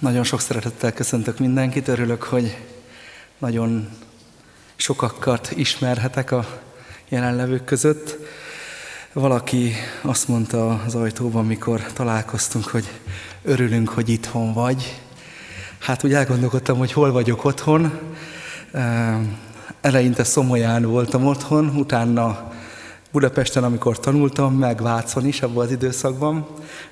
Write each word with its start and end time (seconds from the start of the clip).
Nagyon 0.00 0.24
sok 0.24 0.40
szeretettel 0.40 0.92
köszöntök 0.92 1.38
mindenkit, 1.38 1.88
örülök, 1.88 2.22
hogy 2.22 2.56
nagyon 3.38 3.88
sokakat 4.76 5.50
ismerhetek 5.54 6.30
a 6.30 6.46
jelenlevők 7.08 7.64
között. 7.64 8.16
Valaki 9.12 9.72
azt 10.02 10.28
mondta 10.28 10.82
az 10.86 10.94
ajtóban, 10.94 11.46
mikor 11.46 11.92
találkoztunk, 11.92 12.64
hogy 12.64 12.90
örülünk, 13.42 13.88
hogy 13.88 14.08
itthon 14.08 14.52
vagy. 14.52 15.00
Hát 15.78 16.04
úgy 16.04 16.12
elgondolkodtam, 16.12 16.78
hogy 16.78 16.92
hol 16.92 17.12
vagyok 17.12 17.44
otthon. 17.44 17.98
Eleinte 19.80 20.24
Szomolyán 20.24 20.82
voltam 20.82 21.26
otthon, 21.26 21.76
utána 21.76 22.49
Budapesten, 23.12 23.64
amikor 23.64 24.00
tanultam, 24.00 24.54
meg 24.54 24.82
Vácon 24.82 25.26
is 25.26 25.42
abban 25.42 25.64
az 25.64 25.70
időszakban, 25.70 26.46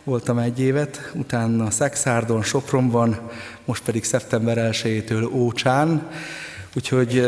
voltam 0.05 0.39
egy 0.39 0.61
évet, 0.61 1.11
utána 1.15 1.71
Szexárdon, 1.71 2.43
Sopronban, 2.43 3.19
most 3.65 3.83
pedig 3.83 4.05
szeptember 4.05 4.71
1-től 4.73 5.33
Ócsán, 5.33 6.09
úgyhogy 6.77 7.27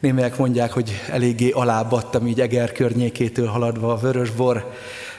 némelyek 0.00 0.38
mondják, 0.38 0.72
hogy 0.72 1.02
eléggé 1.10 1.50
alábbadtam 1.50 2.26
így 2.26 2.40
Eger 2.40 2.72
környékétől 2.72 3.46
haladva 3.46 3.92
a 3.92 3.98
vörösbor 3.98 4.72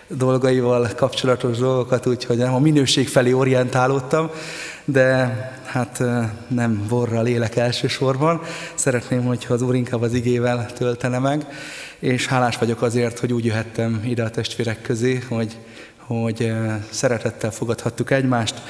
dolgaival 0.08 0.90
kapcsolatos 0.96 1.58
dolgokat, 1.58 2.06
úgyhogy 2.06 2.38
nem 2.38 2.54
a 2.54 2.60
minőség 2.60 3.08
felé 3.08 3.32
orientálódtam, 3.32 4.30
de 4.86 5.38
hát 5.66 6.04
nem 6.48 6.86
borral 6.90 7.28
élek 7.28 7.56
elsősorban. 7.56 8.42
Szeretném, 8.76 9.26
hogyha 9.26 9.54
az 9.54 9.62
Úr 9.62 9.76
inkább 9.76 10.02
az 10.02 10.14
igével 10.14 10.66
töltene 10.74 11.20
meg, 11.20 11.46
és 12.00 12.28
hálás 12.28 12.58
vagyok 12.58 12.82
azért, 12.82 13.20
hogy 13.20 13.34
úgy 13.34 13.46
jöhettem 13.46 14.02
ide 14.06 14.24
a 14.24 14.30
testvérek 14.30 14.82
közé, 14.82 15.20
hogy, 15.28 15.58
hogy 15.98 16.54
szeretettel 16.90 17.52
fogadhattuk 17.52 18.12
egymást, 18.12 18.62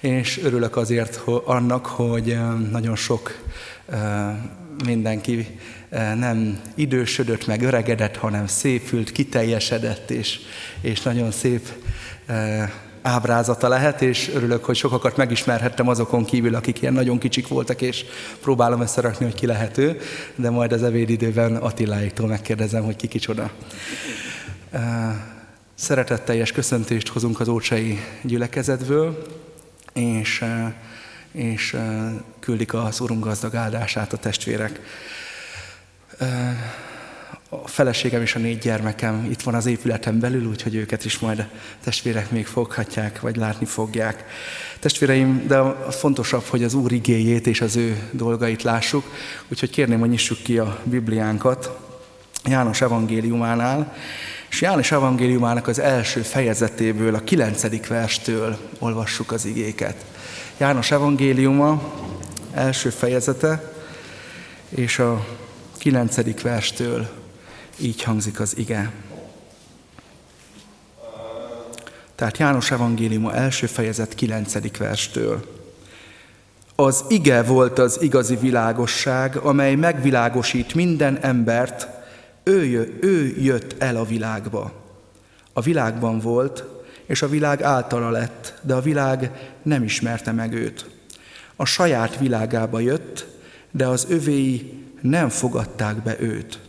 és 0.00 0.40
örülök 0.42 0.76
azért 0.76 1.14
hogy 1.14 1.42
annak, 1.44 1.86
hogy 1.86 2.38
nagyon 2.70 2.96
sok 2.96 3.38
mindenki 4.84 5.58
nem 6.14 6.60
idősödött, 6.74 7.46
meg 7.46 7.62
öregedett, 7.62 8.16
hanem 8.16 8.46
szépült, 8.46 9.12
kiteljesedett, 9.12 10.10
és, 10.10 10.38
és 10.80 11.02
nagyon 11.02 11.30
szép 11.30 11.68
ábrázata 13.06 13.68
lehet, 13.68 14.02
és 14.02 14.30
örülök, 14.34 14.64
hogy 14.64 14.76
sokakat 14.76 15.16
megismerhettem 15.16 15.88
azokon 15.88 16.24
kívül, 16.24 16.54
akik 16.54 16.80
ilyen 16.80 16.94
nagyon 16.94 17.18
kicsik 17.18 17.48
voltak, 17.48 17.82
és 17.82 18.04
próbálom 18.40 18.80
összerakni, 18.80 19.24
hogy 19.24 19.34
ki 19.34 19.46
lehet 19.46 19.78
ő, 19.78 20.00
de 20.34 20.50
majd 20.50 20.72
az 20.72 20.82
evédidőben 20.82 21.56
Attiláiktól 21.56 22.26
megkérdezem, 22.26 22.84
hogy 22.84 22.96
ki 22.96 23.06
kicsoda. 23.06 23.50
Szeretetteljes 25.74 26.52
köszöntést 26.52 27.08
hozunk 27.08 27.40
az 27.40 27.48
ócsai 27.48 28.00
gyülekezetből, 28.22 29.26
és, 29.92 30.44
és 31.32 31.76
küldik 32.40 32.74
az 32.74 33.00
Urunk 33.00 33.24
gazdag 33.24 33.54
áldását 33.54 34.12
a 34.12 34.16
testvérek 34.16 34.80
a 37.48 37.68
feleségem 37.68 38.22
és 38.22 38.34
a 38.34 38.38
négy 38.38 38.58
gyermekem 38.58 39.26
itt 39.30 39.42
van 39.42 39.54
az 39.54 39.66
épületen 39.66 40.20
belül, 40.20 40.46
úgyhogy 40.46 40.74
őket 40.74 41.04
is 41.04 41.18
majd 41.18 41.38
a 41.38 41.46
testvérek 41.84 42.30
még 42.30 42.46
foghatják, 42.46 43.20
vagy 43.20 43.36
látni 43.36 43.66
fogják. 43.66 44.24
Testvéreim, 44.80 45.46
de 45.46 45.62
fontosabb, 45.90 46.42
hogy 46.42 46.64
az 46.64 46.74
Úr 46.74 46.92
igéjét 46.92 47.46
és 47.46 47.60
az 47.60 47.76
ő 47.76 48.08
dolgait 48.10 48.62
lássuk, 48.62 49.04
úgyhogy 49.48 49.70
kérném, 49.70 49.98
hogy 49.98 50.08
nyissuk 50.08 50.42
ki 50.42 50.58
a 50.58 50.80
Bibliánkat 50.84 51.78
János 52.44 52.80
evangéliumánál, 52.80 53.94
és 54.50 54.60
János 54.60 54.92
evangéliumának 54.92 55.66
az 55.66 55.78
első 55.78 56.20
fejezetéből, 56.20 57.14
a 57.14 57.24
kilencedik 57.24 57.86
verstől 57.86 58.58
olvassuk 58.78 59.32
az 59.32 59.44
igéket. 59.44 60.04
János 60.56 60.90
evangéliuma 60.90 61.82
első 62.52 62.90
fejezete, 62.90 63.72
és 64.68 64.98
a 64.98 65.26
kilencedik 65.78 66.42
verstől 66.42 67.08
így 67.78 68.02
hangzik 68.02 68.40
az 68.40 68.56
ige. 68.56 68.92
Tehát 72.14 72.38
János 72.38 72.70
evangéliuma 72.70 73.34
első 73.34 73.66
fejezet 73.66 74.14
9. 74.14 74.78
verstől. 74.78 75.54
Az 76.74 77.04
ige 77.08 77.42
volt 77.42 77.78
az 77.78 78.02
igazi 78.02 78.36
világosság, 78.36 79.36
amely 79.36 79.74
megvilágosít 79.74 80.74
minden 80.74 81.18
embert, 81.18 81.88
ő, 82.42 82.98
ő 83.00 83.34
jött 83.38 83.82
el 83.82 83.96
a 83.96 84.04
világba. 84.04 84.72
A 85.52 85.60
világban 85.60 86.18
volt, 86.18 86.64
és 87.06 87.22
a 87.22 87.28
világ 87.28 87.62
általa 87.62 88.10
lett, 88.10 88.54
de 88.62 88.74
a 88.74 88.80
világ 88.80 89.50
nem 89.62 89.82
ismerte 89.82 90.32
meg 90.32 90.52
őt. 90.52 90.90
A 91.56 91.64
saját 91.64 92.18
világába 92.18 92.80
jött, 92.80 93.26
de 93.70 93.86
az 93.86 94.06
övéi 94.08 94.84
nem 95.00 95.28
fogadták 95.28 96.02
be 96.02 96.20
őt. 96.20 96.65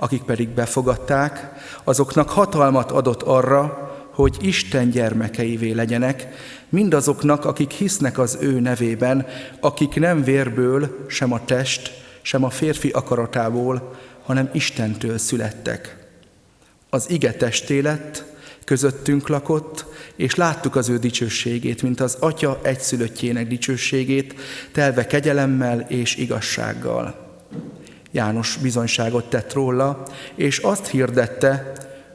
Akik 0.00 0.22
pedig 0.22 0.48
befogadták, 0.48 1.52
azoknak 1.84 2.30
hatalmat 2.30 2.90
adott 2.90 3.22
arra, 3.22 3.92
hogy 4.14 4.36
Isten 4.40 4.90
gyermekeivé 4.90 5.70
legyenek, 5.70 6.28
mindazoknak, 6.68 7.44
akik 7.44 7.70
hisznek 7.70 8.18
az 8.18 8.38
ő 8.40 8.60
nevében, 8.60 9.26
akik 9.60 9.94
nem 9.94 10.22
vérből, 10.22 11.04
sem 11.08 11.32
a 11.32 11.44
test, 11.44 12.02
sem 12.22 12.44
a 12.44 12.50
férfi 12.50 12.88
akaratából, 12.88 13.94
hanem 14.24 14.50
Istentől 14.52 15.18
születtek. 15.18 15.96
Az 16.90 17.10
ige 17.10 17.32
testé 17.32 17.80
lett, 17.80 18.24
közöttünk 18.64 19.28
lakott, 19.28 19.84
és 20.16 20.34
láttuk 20.34 20.76
az 20.76 20.88
ő 20.88 20.98
dicsőségét, 20.98 21.82
mint 21.82 22.00
az 22.00 22.16
Atya 22.20 22.58
egyszülöttjének 22.62 23.46
dicsőségét, 23.46 24.34
telve 24.72 25.06
kegyelemmel 25.06 25.80
és 25.80 26.16
igazsággal. 26.16 27.27
János 28.10 28.56
bizonyságot 28.62 29.30
tett 29.30 29.52
róla, 29.52 30.02
és 30.34 30.58
azt 30.58 30.86
hirdette, 30.86 31.72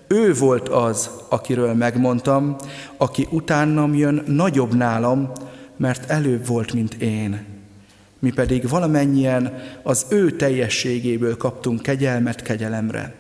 ő 0.08 0.34
volt 0.34 0.70
az, 0.70 1.10
akiről 1.30 1.74
megmondtam, 1.74 2.56
aki 2.98 3.28
utánam 3.30 3.96
jön 3.96 4.24
nagyobb 4.28 4.74
nálam, 4.74 5.32
mert 5.78 6.10
előbb 6.10 6.48
volt, 6.48 6.74
mint 6.74 6.94
én. 6.94 7.46
Mi 8.20 8.32
pedig 8.32 8.70
valamennyien 8.70 9.62
az 9.84 10.06
ő 10.10 10.32
teljességéből 10.32 11.38
kaptunk 11.38 11.82
kegyelmet 11.82 12.42
kegyelemre. 12.42 13.16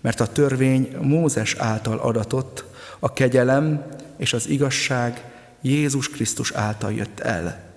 Mert 0.00 0.20
a 0.20 0.26
törvény 0.26 0.96
Mózes 1.00 1.54
által 1.54 1.98
adatott, 1.98 2.64
a 2.98 3.12
kegyelem 3.12 3.84
és 4.16 4.32
az 4.32 4.48
igazság 4.48 5.24
Jézus 5.60 6.08
Krisztus 6.08 6.52
által 6.52 6.92
jött 6.92 7.20
el. 7.20 7.69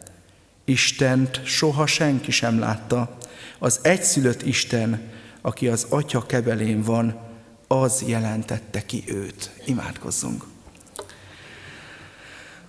Istent 0.66 1.46
soha 1.46 1.86
senki 1.86 2.32
sem 2.32 2.60
látta, 2.60 3.18
az 3.60 3.80
egyszülött 3.82 4.42
Isten, 4.42 5.12
aki 5.42 5.68
az 5.68 5.86
Atya 5.90 6.26
kebelén 6.26 6.82
van, 6.82 7.20
az 7.68 8.04
jelentette 8.08 8.86
ki 8.86 9.04
őt. 9.08 9.52
Imádkozzunk! 9.66 10.44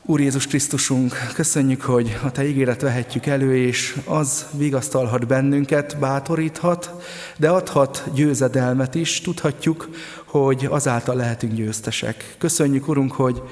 Úr 0.06 0.21
Jézus 0.21 0.47
Krisztusunk, 0.47 1.12
köszönjük, 1.34 1.82
hogy 1.82 2.19
a 2.22 2.31
Te 2.31 2.47
ígéret 2.47 2.81
vehetjük 2.81 3.27
elő, 3.27 3.56
és 3.56 3.97
az 4.05 4.47
vigasztalhat 4.53 5.26
bennünket, 5.26 5.99
bátoríthat, 5.99 6.91
de 7.37 7.50
adhat 7.50 8.05
győzedelmet 8.15 8.94
is. 8.94 9.21
Tudhatjuk, 9.21 9.88
hogy 10.25 10.66
azáltal 10.71 11.16
lehetünk 11.16 11.53
győztesek. 11.53 12.34
Köszönjük, 12.38 12.88
Urunk, 12.88 13.12
hogy 13.12 13.43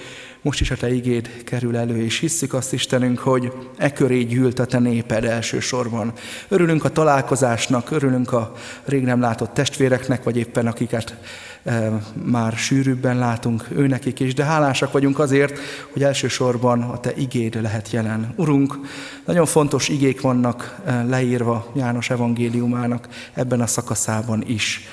most 0.42 0.60
is 0.60 0.70
a 0.70 0.76
Te 0.76 0.94
igéd 0.94 1.44
kerül 1.44 1.76
elő, 1.76 2.04
és 2.04 2.18
hisszük 2.18 2.54
azt, 2.54 2.72
Istenünk, 2.72 3.18
hogy 3.18 3.52
e 3.76 3.92
köré 3.92 4.22
gyűlt 4.22 4.58
a 4.58 4.64
Te 4.64 4.78
néped 4.78 5.24
elsősorban. 5.24 6.12
Örülünk 6.48 6.84
a 6.84 6.88
találkozásnak, 6.88 7.90
örülünk 7.90 8.32
a 8.32 8.52
rég 8.84 9.04
nem 9.04 9.20
látott 9.20 9.54
testvéreknek, 9.54 10.22
vagy 10.22 10.36
éppen 10.36 10.66
akiket 10.66 11.16
e, 11.64 12.02
már 12.24 12.52
sűrűbben 12.52 13.18
látunk 13.18 13.66
őnekik 13.70 14.20
is, 14.20 14.34
de 14.34 14.44
hálásak 14.44 14.92
vagyunk 14.92 15.18
azért, 15.18 15.58
hogy 15.92 16.02
elsősorban 16.02 16.82
a 16.82 17.00
Te 17.00 17.12
igéd 17.16 17.62
lehet 17.62 17.90
jelen. 17.90 18.32
Urunk, 18.36 18.78
nagyon 19.24 19.46
fontos 19.46 19.88
igék 19.88 20.20
vannak 20.20 20.78
e, 20.84 21.02
leírva 21.02 21.72
János 21.76 22.10
evangéliumának 22.10 23.08
ebben 23.34 23.60
a 23.60 23.66
szakaszában 23.66 24.42
is. 24.46 24.88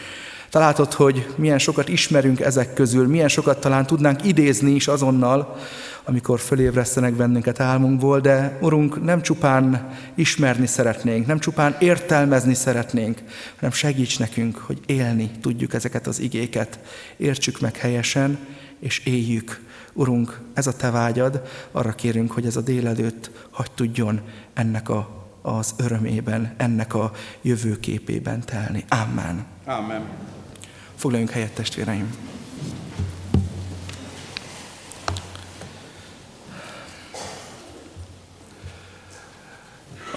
Találtod, 0.50 0.94
hogy 0.94 1.34
milyen 1.36 1.60
sokat 1.60 1.90
ismerünk 1.90 2.40
ezek 2.40 2.74
közül, 2.74 3.08
milyen 3.08 3.28
sokat 3.28 3.60
talán 3.60 3.86
tudnánk 3.86 4.26
idézni 4.26 4.72
is 4.72 4.88
azonnal, 4.88 5.56
amikor 6.04 6.40
fölébresztenek 6.40 7.14
bennünket 7.14 7.60
álmunkból, 7.60 8.20
de 8.20 8.58
Urunk, 8.62 9.04
nem 9.04 9.22
csupán 9.22 9.90
ismerni 10.16 10.68
szeretnénk, 10.68 11.26
nem 11.26 11.40
csupán 11.40 11.76
értelmezni 11.80 12.54
szeretnénk, 12.54 13.22
hanem 13.56 13.72
segíts 13.72 14.20
nekünk, 14.20 14.58
hogy 14.58 14.80
élni 14.86 15.32
tudjuk 15.42 15.74
ezeket 15.74 16.08
az 16.08 16.20
igéket, 16.20 16.80
értsük 17.18 17.60
meg 17.60 17.78
helyesen, 17.78 18.38
és 18.80 19.06
éljük. 19.06 19.68
Urunk, 19.94 20.42
ez 20.54 20.68
a 20.68 20.76
Te 20.76 20.92
vágyad, 20.92 21.42
arra 21.72 21.92
kérünk, 21.92 22.32
hogy 22.32 22.46
ez 22.46 22.56
a 22.56 22.62
délelőtt 22.62 23.32
hagy 23.50 23.72
tudjon 23.72 24.22
ennek 24.54 24.90
a, 24.90 25.28
az 25.42 25.74
örömében, 25.78 26.54
ennek 26.58 26.94
a 26.94 27.12
jövőképében 27.42 28.46
telni. 28.46 28.86
Amen. 28.90 29.46
Amen. 29.66 30.02
Foglaljunk 31.00 31.32
helyet, 31.32 31.52
testvéreim! 31.52 32.16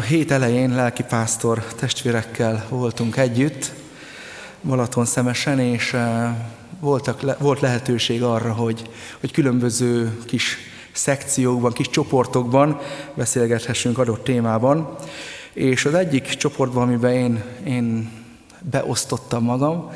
hét 0.06 0.31
elején 0.31 0.75
lelkipásztor 0.75 1.64
testvérekkel 1.64 2.67
voltunk 2.69 3.17
együtt, 3.17 3.73
Balaton 4.62 5.05
szemesen, 5.05 5.58
és 5.58 5.96
voltak, 6.81 7.38
volt 7.38 7.61
lehetőség 7.61 8.23
arra, 8.23 8.52
hogy, 8.52 8.90
hogy 9.20 9.32
különböző 9.32 10.19
kis 10.26 10.58
szekciókban, 10.93 11.73
kis 11.73 11.90
csoportokban 11.90 12.81
beszélgethessünk 13.14 13.99
adott 13.99 14.25
témában. 14.25 14.96
És 15.52 15.85
az 15.85 15.94
egyik 15.94 16.25
csoportban, 16.25 16.82
amiben 16.82 17.12
én, 17.12 17.43
én 17.64 18.11
beosztottam 18.61 19.44
magam, 19.44 19.90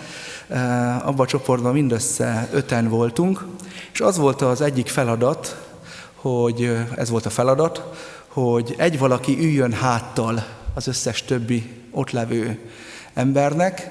abban 1.02 1.20
a 1.20 1.26
csoportban 1.26 1.72
mindössze 1.72 2.48
öten 2.52 2.88
voltunk, 2.88 3.46
és 3.92 4.00
az 4.00 4.16
volt 4.16 4.42
az 4.42 4.60
egyik 4.60 4.88
feladat, 4.88 5.66
hogy 6.14 6.76
ez 6.96 7.10
volt 7.10 7.26
a 7.26 7.30
feladat, 7.30 7.82
hogy 8.28 8.74
egy 8.78 8.98
valaki 8.98 9.38
üljön 9.38 9.72
háttal 9.72 10.44
az 10.74 10.88
összes 10.88 11.22
többi 11.22 11.70
ott 11.90 12.10
levő 12.10 12.58
embernek, 13.14 13.88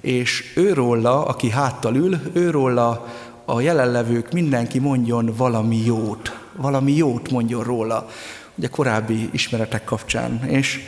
és 0.00 0.52
őróla, 0.56 1.24
aki 1.24 1.50
háttal 1.50 1.94
ül, 1.94 2.18
őróla 2.32 3.06
a 3.44 3.60
jelenlevők 3.60 4.32
mindenki 4.32 4.78
mondjon 4.78 5.32
valami 5.36 5.82
jót, 5.84 6.38
valami 6.56 6.92
jót 6.92 7.30
mondjon 7.30 7.62
róla, 7.62 8.08
ugye 8.54 8.68
korábbi 8.68 9.28
ismeretek 9.32 9.84
kapcsán. 9.84 10.44
És 10.44 10.80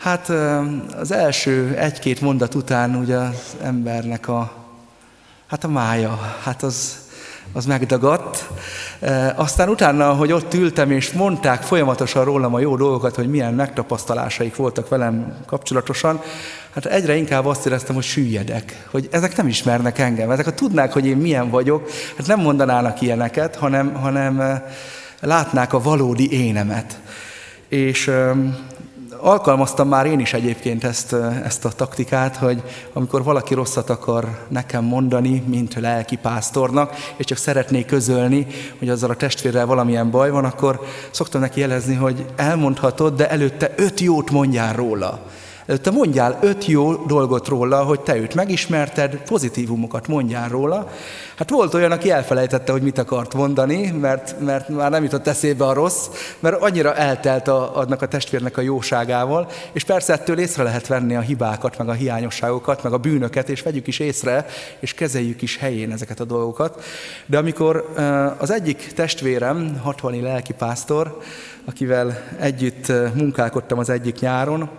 hát 0.00 0.28
az 0.98 1.12
első 1.12 1.74
egy-két 1.78 2.20
mondat 2.20 2.54
után 2.54 2.96
ugye 2.96 3.16
az 3.16 3.56
embernek 3.62 4.28
a, 4.28 4.52
hát 5.46 5.64
a 5.64 5.68
mája, 5.68 6.36
hát 6.42 6.62
az, 6.62 6.98
az 7.52 7.66
megdagadt. 7.66 8.48
Aztán 9.34 9.68
utána, 9.68 10.12
hogy 10.12 10.32
ott 10.32 10.54
ültem, 10.54 10.90
és 10.90 11.12
mondták 11.12 11.62
folyamatosan 11.62 12.24
rólam 12.24 12.54
a 12.54 12.60
jó 12.60 12.76
dolgokat, 12.76 13.14
hogy 13.14 13.28
milyen 13.28 13.54
megtapasztalásaik 13.54 14.56
voltak 14.56 14.88
velem 14.88 15.36
kapcsolatosan, 15.46 16.22
hát 16.74 16.86
egyre 16.86 17.16
inkább 17.16 17.46
azt 17.46 17.66
éreztem, 17.66 17.94
hogy 17.94 18.04
süllyedek, 18.04 18.86
hogy 18.90 19.08
ezek 19.10 19.36
nem 19.36 19.46
ismernek 19.46 19.98
engem, 19.98 20.30
ezek 20.30 20.44
ha 20.44 20.54
tudnák, 20.54 20.92
hogy 20.92 21.06
én 21.06 21.16
milyen 21.16 21.50
vagyok, 21.50 21.90
hát 22.16 22.26
nem 22.26 22.40
mondanának 22.40 23.00
ilyeneket, 23.00 23.56
hanem, 23.56 23.94
hanem 23.94 24.62
látnák 25.20 25.72
a 25.72 25.82
valódi 25.82 26.32
énemet. 26.32 27.00
És 27.68 28.10
alkalmaztam 29.20 29.88
már 29.88 30.06
én 30.06 30.20
is 30.20 30.32
egyébként 30.32 30.84
ezt, 30.84 31.12
ezt 31.44 31.64
a 31.64 31.68
taktikát, 31.68 32.36
hogy 32.36 32.62
amikor 32.92 33.22
valaki 33.22 33.54
rosszat 33.54 33.90
akar 33.90 34.46
nekem 34.48 34.84
mondani, 34.84 35.44
mint 35.46 35.74
lelki 35.74 36.16
pásztornak, 36.16 36.94
és 37.16 37.24
csak 37.24 37.38
szeretné 37.38 37.84
közölni, 37.84 38.46
hogy 38.78 38.88
azzal 38.88 39.10
a 39.10 39.16
testvérrel 39.16 39.66
valamilyen 39.66 40.10
baj 40.10 40.30
van, 40.30 40.44
akkor 40.44 40.80
szoktam 41.10 41.40
neki 41.40 41.60
jelezni, 41.60 41.94
hogy 41.94 42.24
elmondhatod, 42.36 43.16
de 43.16 43.30
előtte 43.30 43.72
öt 43.76 44.00
jót 44.00 44.30
mondjál 44.30 44.74
róla. 44.74 45.20
Te 45.78 45.90
mondjál 45.90 46.38
öt 46.40 46.66
jó 46.66 46.94
dolgot 46.94 47.48
róla, 47.48 47.82
hogy 47.82 48.00
te 48.00 48.16
őt 48.16 48.34
megismerted, 48.34 49.16
pozitívumokat 49.16 50.08
mondjál 50.08 50.48
róla. 50.48 50.88
Hát 51.36 51.50
volt 51.50 51.74
olyan, 51.74 51.92
aki 51.92 52.10
elfelejtette, 52.10 52.72
hogy 52.72 52.82
mit 52.82 52.98
akart 52.98 53.34
mondani, 53.34 53.90
mert, 53.90 54.40
mert 54.40 54.68
már 54.68 54.90
nem 54.90 55.02
jutott 55.02 55.26
eszébe 55.26 55.64
a 55.66 55.72
rossz, 55.72 56.08
mert 56.38 56.62
annyira 56.62 56.94
eltelt 56.94 57.48
a, 57.48 57.76
adnak 57.76 58.02
a 58.02 58.08
testvérnek 58.08 58.56
a 58.56 58.60
jóságával, 58.60 59.48
és 59.72 59.84
persze 59.84 60.12
ettől 60.12 60.38
észre 60.38 60.62
lehet 60.62 60.86
venni 60.86 61.16
a 61.16 61.20
hibákat, 61.20 61.78
meg 61.78 61.88
a 61.88 61.92
hiányosságokat, 61.92 62.82
meg 62.82 62.92
a 62.92 62.98
bűnöket, 62.98 63.48
és 63.48 63.62
vegyük 63.62 63.86
is 63.86 63.98
észre, 63.98 64.46
és 64.78 64.94
kezeljük 64.94 65.42
is 65.42 65.56
helyén 65.56 65.92
ezeket 65.92 66.20
a 66.20 66.24
dolgokat. 66.24 66.82
De 67.26 67.38
amikor 67.38 67.92
az 68.38 68.50
egyik 68.50 68.92
testvérem, 68.92 69.80
60 69.82 70.20
lelkipásztor, 70.20 71.18
akivel 71.64 72.22
együtt 72.38 72.92
munkálkodtam 73.14 73.78
az 73.78 73.88
egyik 73.88 74.20
nyáron, 74.20 74.70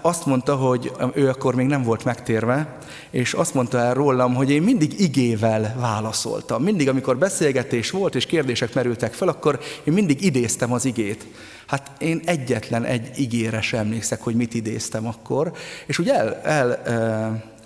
azt 0.00 0.26
mondta, 0.26 0.54
hogy 0.54 0.92
ő 1.14 1.28
akkor 1.28 1.54
még 1.54 1.66
nem 1.66 1.82
volt 1.82 2.04
megtérve, 2.04 2.76
és 3.10 3.32
azt 3.32 3.54
mondta 3.54 3.78
el 3.78 3.94
rólam, 3.94 4.34
hogy 4.34 4.50
én 4.50 4.62
mindig 4.62 5.00
igével 5.00 5.76
válaszoltam. 5.80 6.62
Mindig, 6.62 6.88
amikor 6.88 7.18
beszélgetés 7.18 7.90
volt, 7.90 8.14
és 8.14 8.26
kérdések 8.26 8.74
merültek 8.74 9.12
fel, 9.12 9.28
akkor 9.28 9.60
én 9.84 9.92
mindig 9.92 10.22
idéztem 10.22 10.72
az 10.72 10.84
igét. 10.84 11.26
Hát 11.66 11.90
én 11.98 12.20
egyetlen 12.24 12.84
egy 12.84 13.10
igére 13.16 13.60
sem 13.60 13.80
emlékszek, 13.80 14.22
hogy 14.22 14.34
mit 14.34 14.54
idéztem 14.54 15.06
akkor. 15.06 15.52
És 15.86 15.98
úgy 15.98 16.08
el, 16.08 16.40
el 16.42 16.82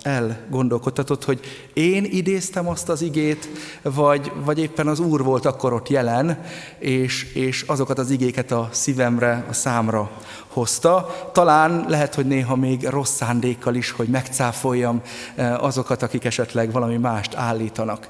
elgondolkodtatott, 0.01 1.23
hogy 1.23 1.39
én 1.73 2.05
idéztem 2.05 2.67
azt 2.67 2.89
az 2.89 3.01
igét, 3.01 3.49
vagy, 3.81 4.31
vagy 4.45 4.59
éppen 4.59 4.87
az 4.87 4.99
Úr 4.99 5.23
volt 5.23 5.45
akkor 5.45 5.73
ott 5.73 5.89
jelen, 5.89 6.43
és, 6.79 7.33
és 7.33 7.61
azokat 7.67 7.99
az 7.99 8.09
igéket 8.09 8.51
a 8.51 8.69
szívemre, 8.71 9.45
a 9.49 9.53
számra 9.53 10.11
hozta. 10.47 11.29
Talán 11.33 11.85
lehet, 11.87 12.15
hogy 12.15 12.25
néha 12.25 12.55
még 12.55 12.87
rossz 12.87 13.15
szándékkal 13.15 13.75
is, 13.75 13.91
hogy 13.91 14.07
megcáfoljam 14.07 15.01
eh, 15.35 15.63
azokat, 15.63 16.03
akik 16.03 16.25
esetleg 16.25 16.71
valami 16.71 16.97
mást 16.97 17.35
állítanak. 17.35 18.09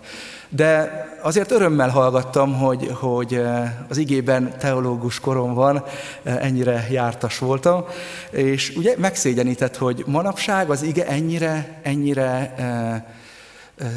De 0.53 0.91
azért 1.21 1.51
örömmel 1.51 1.89
hallgattam, 1.89 2.53
hogy, 2.53 2.91
hogy 2.93 3.33
eh, 3.33 3.71
az 3.89 3.97
igében 3.97 4.57
teológus 4.59 5.19
korom 5.19 5.53
van, 5.53 5.83
eh, 6.23 6.45
ennyire 6.45 6.87
jártas 6.89 7.37
voltam, 7.37 7.85
és 8.31 8.73
ugye 8.75 8.95
megszégyenített, 8.97 9.77
hogy 9.77 10.03
manapság 10.07 10.69
az 10.69 10.81
ige 10.81 11.07
ennyire, 11.07 11.79
ennyire 11.83 12.55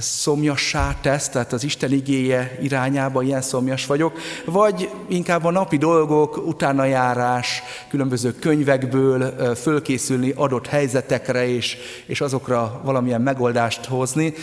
szomjassá 0.01 0.97
tesz, 1.01 1.29
tehát 1.29 1.53
az 1.53 1.65
Isten 1.65 1.93
igéje 1.93 2.59
irányába 2.63 3.23
ilyen 3.23 3.43
szomjas 3.43 3.87
vagyok, 3.87 4.19
vagy 4.45 4.91
inkább 5.09 5.45
a 5.45 5.51
napi 5.51 5.77
dolgok, 5.77 6.47
utánajárás, 6.47 7.63
különböző 7.89 8.33
könyvekből 8.33 9.55
fölkészülni 9.55 10.33
adott 10.37 10.67
helyzetekre 10.67 11.47
és, 11.49 11.77
és 12.07 12.21
azokra 12.21 12.81
valamilyen 12.85 13.21
megoldást 13.21 13.85
hozni, 13.85 14.35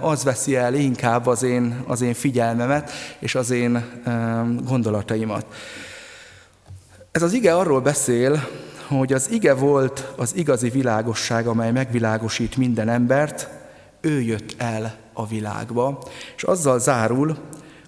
az 0.00 0.24
veszi 0.24 0.56
el 0.56 0.74
inkább 0.74 1.26
az 1.26 1.42
én, 1.42 1.82
az 1.86 2.00
én 2.00 2.14
figyelmemet 2.14 2.90
és 3.18 3.34
az 3.34 3.50
én 3.50 3.84
gondolataimat. 4.66 5.46
Ez 7.12 7.22
az 7.22 7.32
ige 7.32 7.54
arról 7.54 7.80
beszél, 7.80 8.48
hogy 8.86 9.12
az 9.12 9.30
ige 9.30 9.54
volt 9.54 10.12
az 10.16 10.36
igazi 10.36 10.68
világosság, 10.68 11.46
amely 11.46 11.72
megvilágosít 11.72 12.56
minden 12.56 12.88
embert, 12.88 13.59
ő 14.00 14.20
jött 14.20 14.54
el 14.58 14.96
a 15.12 15.26
világba, 15.26 15.98
és 16.36 16.42
azzal 16.42 16.78
zárul, 16.78 17.36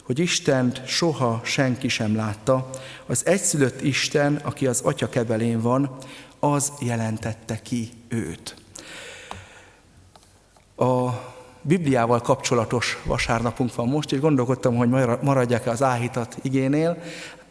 hogy 0.02 0.18
Istent 0.18 0.86
soha 0.86 1.40
senki 1.44 1.88
sem 1.88 2.16
látta, 2.16 2.70
az 3.06 3.26
egyszülött 3.26 3.82
Isten, 3.82 4.40
aki 4.44 4.66
az 4.66 4.80
Atya 4.80 5.08
kebelén 5.08 5.60
van, 5.60 5.96
az 6.38 6.72
jelentette 6.80 7.60
ki 7.62 7.88
őt. 8.08 8.56
A 10.76 11.10
Bibliával 11.62 12.20
kapcsolatos 12.20 12.98
vasárnapunk 13.04 13.74
van 13.74 13.88
most, 13.88 14.12
és 14.12 14.20
gondolkodtam, 14.20 14.76
hogy 14.76 14.88
maradjak-e 15.22 15.70
az 15.70 15.82
áhítat 15.82 16.36
igénél, 16.42 17.02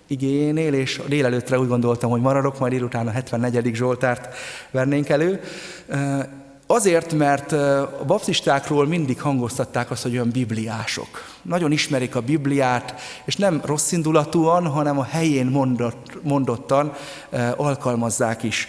igénél, 0.08 0.74
és 0.74 1.02
délelőttre 1.08 1.60
úgy 1.60 1.68
gondoltam, 1.68 2.10
hogy 2.10 2.22
maradok, 2.22 2.60
majd 2.60 2.72
délután 2.72 3.08
a 3.08 3.12
74. 3.12 3.76
Zsoltárt 3.76 4.36
vennénk 4.72 5.10
elő. 5.10 5.42
Azért, 6.72 7.14
mert 7.14 7.52
a 7.52 8.04
baptistákról 8.08 8.88
mindig 8.88 9.22
hangoztatták 9.22 9.92
azt, 9.92 10.04
hogy 10.04 10.14
olyan 10.14 10.30
bibliások. 10.30 11.08
Nagyon 11.42 11.72
ismerik 11.72 12.16
a 12.16 12.22
Bibliát, 12.22 12.96
és 13.26 13.36
nem 13.36 13.62
rossz 13.66 13.92
indulatúan, 13.92 14.68
hanem 14.68 15.00
a 15.00 15.04
helyén 15.04 15.46
mondott, 15.46 16.24
mondottan 16.24 16.94
alkalmazzák 17.56 18.44
is. 18.44 18.68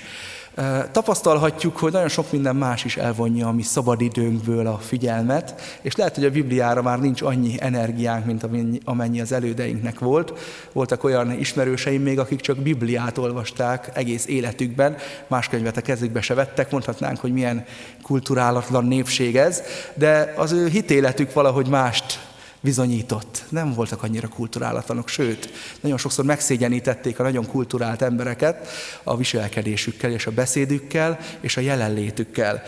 Tapasztalhatjuk, 0.93 1.77
hogy 1.77 1.93
nagyon 1.93 2.09
sok 2.09 2.33
minden 2.33 2.57
más 2.57 2.85
is 2.85 2.97
elvonja 2.97 3.49
a 3.49 3.53
mi 3.53 3.63
szabadidőnkből 3.63 4.67
a 4.67 4.79
figyelmet, 4.79 5.79
és 5.83 5.97
lehet, 5.97 6.15
hogy 6.15 6.25
a 6.25 6.31
Bibliára 6.31 6.83
már 6.83 7.01
nincs 7.01 7.23
annyi 7.23 7.55
energiánk, 7.59 8.25
mint 8.25 8.81
amennyi 8.85 9.21
az 9.21 9.33
elődeinknek 9.33 9.99
volt. 9.99 10.33
Voltak 10.73 11.05
olyan 11.05 11.39
ismerőseim 11.39 12.03
még, 12.03 12.19
akik 12.19 12.41
csak 12.41 12.57
Bibliát 12.57 13.19
olvasták 13.19 13.91
egész 13.95 14.27
életükben, 14.27 14.97
más 15.27 15.49
könyvet 15.49 15.77
a 15.77 15.81
kezükbe 15.81 16.21
se 16.21 16.35
vettek, 16.35 16.71
mondhatnánk, 16.71 17.19
hogy 17.19 17.33
milyen 17.33 17.65
kulturálatlan 18.03 18.85
népség 18.85 19.37
ez, 19.37 19.63
de 19.95 20.35
az 20.37 20.53
ő 20.53 20.69
hitéletük 20.69 21.33
valahogy 21.33 21.67
mást 21.67 22.32
bizonyított. 22.63 23.45
Nem 23.49 23.75
voltak 23.75 24.03
annyira 24.03 24.29
kulturálatlanok, 24.29 25.09
sőt, 25.09 25.51
nagyon 25.81 25.99
sokszor 25.99 26.25
megszégyenítették 26.25 27.19
a 27.19 27.23
nagyon 27.23 27.47
kulturált 27.47 28.03
embereket 28.03 28.69
a 29.03 29.17
viselkedésükkel 29.17 30.11
és 30.11 30.27
a 30.27 30.31
beszédükkel 30.31 31.19
és 31.41 31.57
a 31.57 31.61
jelenlétükkel. 31.61 32.63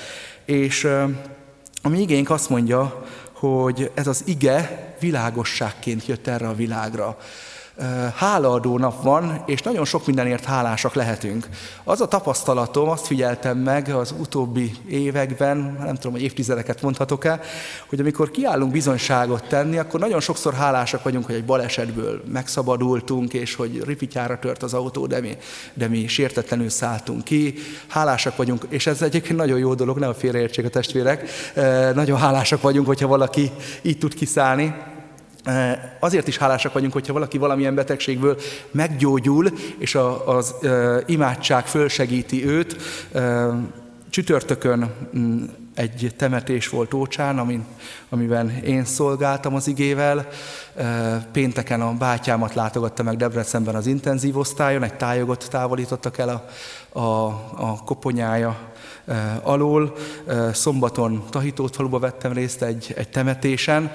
És 0.45 0.85
a 1.83 1.89
mi 1.89 2.01
igénk 2.01 2.31
azt 2.31 2.49
mondja, 2.49 3.05
hogy 3.33 3.91
ez 3.95 4.07
az 4.07 4.23
ige 4.27 4.95
világosságként 5.01 6.07
jött 6.07 6.27
erre 6.27 6.49
a 6.49 6.55
világra. 6.55 7.19
Hálaadó 8.17 8.79
nap 8.79 9.03
van, 9.03 9.43
és 9.47 9.63
nagyon 9.63 9.85
sok 9.85 10.07
mindenért 10.07 10.45
hálásak 10.45 10.95
lehetünk. 10.95 11.49
Az 11.85 12.01
a 12.01 12.09
tapasztalatom, 12.09 12.89
azt 12.89 13.07
figyeltem 13.07 13.59
meg 13.59 13.89
az 13.89 14.15
utóbbi 14.19 14.73
években, 14.89 15.77
nem 15.85 15.95
tudom, 15.95 16.13
hogy 16.13 16.23
évtizedeket 16.23 16.83
mondhatok-e, 16.83 17.41
hogy 17.89 18.01
amikor 18.01 18.31
kiállunk 18.31 18.73
bizonyságot 18.73 19.45
tenni, 19.49 19.79
akkor 19.79 20.01
nagyon 20.01 20.21
sokszor 20.21 20.55
hálásak 20.55 21.03
vagyunk, 21.03 21.27
hogy 21.27 21.35
egy 21.35 21.45
balesetből 21.45 22.23
megszabadultunk, 22.33 23.33
és 23.33 23.55
hogy 23.55 23.85
ripityára 23.85 24.39
tört 24.39 24.63
az 24.63 24.75
autó, 24.75 25.07
de 25.07 25.21
mi, 25.21 25.37
de 25.73 25.89
mi 25.89 26.07
sértetlenül 26.07 26.69
szálltunk 26.69 27.25
ki. 27.25 27.55
Hálásak 27.87 28.37
vagyunk, 28.37 28.67
és 28.69 28.87
ez 28.87 29.03
egyébként 29.03 29.39
nagyon 29.39 29.59
jó 29.59 29.75
dolog, 29.75 29.99
ne 29.99 30.09
a 30.09 30.15
félreértsék 30.15 30.65
a 30.65 30.69
testvérek. 30.69 31.29
Nagyon 31.95 32.19
hálásak 32.19 32.61
vagyunk, 32.61 32.87
hogyha 32.87 33.07
valaki 33.07 33.51
így 33.83 33.99
tud 33.99 34.15
kiszállni. 34.15 34.93
Azért 35.99 36.29
is 36.29 36.37
hálásak 36.37 36.73
vagyunk, 36.73 36.93
hogyha 36.93 37.13
valaki 37.13 37.39
valamilyen 37.39 37.75
betegségből 37.75 38.39
meggyógyul, 38.71 39.51
és 39.79 39.99
az 40.25 40.55
imádság 41.07 41.67
fölsegíti 41.67 42.47
őt. 42.47 42.77
Csütörtökön 44.11 44.91
mm, 45.17 45.45
egy 45.75 46.15
temetés 46.17 46.69
volt 46.69 46.95
Ócsán, 46.95 47.39
amin, 47.39 47.65
amiben 48.09 48.51
én 48.51 48.85
szolgáltam 48.85 49.55
az 49.55 49.67
igével. 49.69 50.29
Pénteken 51.33 51.81
a 51.81 51.93
bátyámat 51.93 52.55
látogatta 52.55 53.03
meg 53.03 53.17
Debrecenben 53.17 53.75
az 53.75 53.87
intenzív 53.87 54.37
osztályon, 54.37 54.83
egy 54.83 54.95
tájogot 54.95 55.49
távolítottak 55.51 56.19
el 56.19 56.29
a, 56.29 56.49
a, 56.99 57.27
a 57.57 57.83
koponyája 57.85 58.73
alól. 59.43 59.93
Szombaton 60.53 61.23
Tahitót 61.31 61.77
faluba 61.77 61.99
vettem 61.99 62.33
részt 62.33 62.63
egy, 62.63 62.93
egy 62.97 63.09
temetésen, 63.09 63.93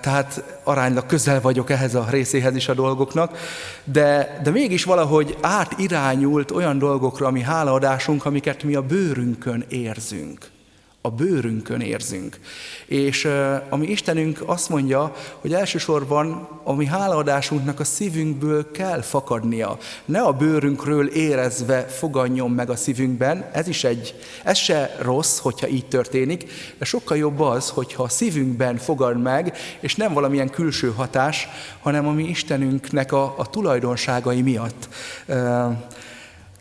tehát 0.00 0.60
aránylag 0.64 1.06
közel 1.06 1.40
vagyok 1.40 1.70
ehhez 1.70 1.94
a 1.94 2.06
részéhez 2.10 2.56
is 2.56 2.68
a 2.68 2.74
dolgoknak, 2.74 3.38
de, 3.84 4.40
de 4.42 4.50
mégis 4.50 4.84
valahogy 4.84 5.36
átirányult 5.40 6.50
olyan 6.50 6.78
dolgokra, 6.78 7.26
ami 7.26 7.40
hálaadásunk, 7.40 8.24
amiket 8.24 8.62
mi 8.62 8.74
a 8.74 8.82
bőrünkön 8.82 9.64
érzünk 9.68 10.50
a 11.02 11.10
bőrünkön 11.10 11.80
érzünk. 11.80 12.38
És 12.86 13.24
a 13.68 13.76
mi 13.76 13.86
Istenünk 13.86 14.42
azt 14.46 14.68
mondja, 14.68 15.12
hogy 15.40 15.52
elsősorban 15.52 16.48
a 16.62 16.72
mi 16.72 16.86
hálaadásunknak 16.86 17.80
a 17.80 17.84
szívünkből 17.84 18.70
kell 18.70 19.00
fakadnia. 19.00 19.78
Ne 20.04 20.20
a 20.20 20.32
bőrünkről 20.32 21.06
érezve 21.06 21.80
fogadjon 21.80 22.50
meg 22.50 22.70
a 22.70 22.76
szívünkben, 22.76 23.50
ez 23.52 23.68
is 23.68 23.84
egy, 23.84 24.14
ez 24.44 24.58
se 24.58 24.96
rossz, 25.00 25.38
hogyha 25.38 25.68
így 25.68 25.86
történik, 25.86 26.50
de 26.78 26.84
sokkal 26.84 27.16
jobb 27.16 27.40
az, 27.40 27.68
hogyha 27.68 28.02
a 28.02 28.08
szívünkben 28.08 28.76
fogad 28.76 29.22
meg, 29.22 29.56
és 29.80 29.94
nem 29.94 30.12
valamilyen 30.12 30.50
külső 30.50 30.92
hatás, 30.96 31.48
hanem 31.80 32.06
a 32.06 32.12
mi 32.12 32.24
Istenünknek 32.24 33.12
a, 33.12 33.34
a 33.38 33.50
tulajdonságai 33.50 34.42
miatt. 34.42 34.88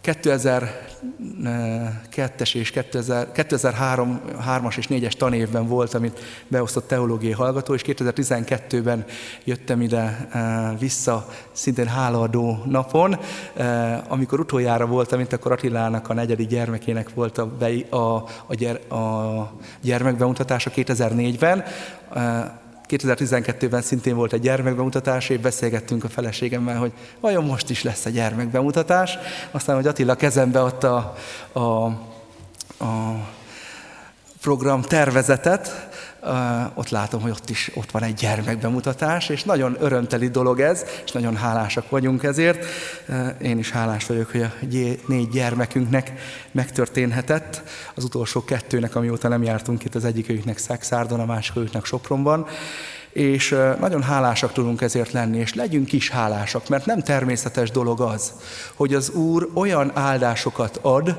2002-es 0.09 2.55
és 2.55 2.71
2003-as 2.75 4.77
és 4.77 4.87
4-es 4.89 5.13
tanévben 5.13 5.67
volt, 5.67 5.93
amit 5.93 6.19
beosztott 6.47 6.87
teológiai 6.87 7.31
hallgató, 7.31 7.73
és 7.73 7.81
2012-ben 7.85 9.05
jöttem 9.43 9.81
ide 9.81 10.27
eh, 10.31 10.69
vissza, 10.79 11.27
szintén 11.51 11.87
hálaadó 11.87 12.63
napon. 12.65 13.19
Eh, 13.53 14.11
amikor 14.11 14.39
utoljára 14.39 14.85
voltam 14.85 15.19
itt, 15.19 15.33
akkor 15.33 15.51
Attilának 15.51 16.09
a 16.09 16.13
negyedik 16.13 16.47
gyermekének 16.47 17.13
volt 17.13 17.37
a, 17.37 17.57
a, 17.89 17.97
a, 17.97 18.25
a 18.95 19.53
gyermekbemutatása 19.81 20.71
2004-ben. 20.75 21.63
2012-ben 22.89 23.81
szintén 23.81 24.15
volt 24.15 24.34
egy 24.34 24.41
gyermekbemutatás, 24.41 25.29
és 25.29 25.38
beszélgettünk 25.38 26.03
a 26.03 26.10
feleségemmel, 26.10 26.77
hogy 26.77 26.91
vajon 27.19 27.43
most 27.43 27.69
is 27.69 27.84
lesz 27.84 28.05
egy 28.05 28.13
gyermekbemutatás. 28.13 29.17
Aztán, 29.51 29.75
hogy 29.75 29.88
Attila 29.88 30.15
kezembe 30.15 30.62
adta 30.62 31.15
a, 31.51 31.60
a, 31.60 31.86
a 32.79 33.27
program 34.41 34.81
tervezetet, 34.81 35.88
ott 36.73 36.89
látom, 36.89 37.21
hogy 37.21 37.31
ott 37.31 37.49
is 37.49 37.71
ott 37.75 37.91
van 37.91 38.03
egy 38.03 38.13
gyermekbemutatás, 38.13 39.29
és 39.29 39.43
nagyon 39.43 39.77
örömteli 39.79 40.27
dolog 40.27 40.59
ez, 40.59 40.85
és 41.05 41.11
nagyon 41.11 41.35
hálásak 41.35 41.89
vagyunk 41.89 42.23
ezért. 42.23 42.65
Én 43.41 43.57
is 43.57 43.71
hálás 43.71 44.05
vagyok, 44.05 44.31
hogy 44.31 44.41
a 44.41 44.51
négy 45.07 45.29
gyermekünknek 45.29 46.11
megtörténhetett. 46.51 47.63
Az 47.93 48.03
utolsó 48.03 48.43
kettőnek, 48.43 48.95
amióta 48.95 49.27
nem 49.27 49.43
jártunk 49.43 49.83
itt, 49.83 49.95
az 49.95 50.05
egyikőjüknek 50.05 50.57
Szexárdon, 50.57 51.19
a 51.19 51.25
másikőjüknek 51.25 51.85
Sopronban 51.85 52.47
és 53.19 53.55
nagyon 53.79 54.03
hálásak 54.03 54.53
tudunk 54.53 54.81
ezért 54.81 55.11
lenni, 55.11 55.38
és 55.38 55.53
legyünk 55.53 55.93
is 55.93 56.09
hálásak, 56.09 56.69
mert 56.69 56.85
nem 56.85 57.01
természetes 57.01 57.71
dolog 57.71 58.01
az, 58.01 58.33
hogy 58.75 58.93
az 58.93 59.09
Úr 59.09 59.49
olyan 59.53 59.91
áldásokat 59.93 60.79
ad, 60.81 61.15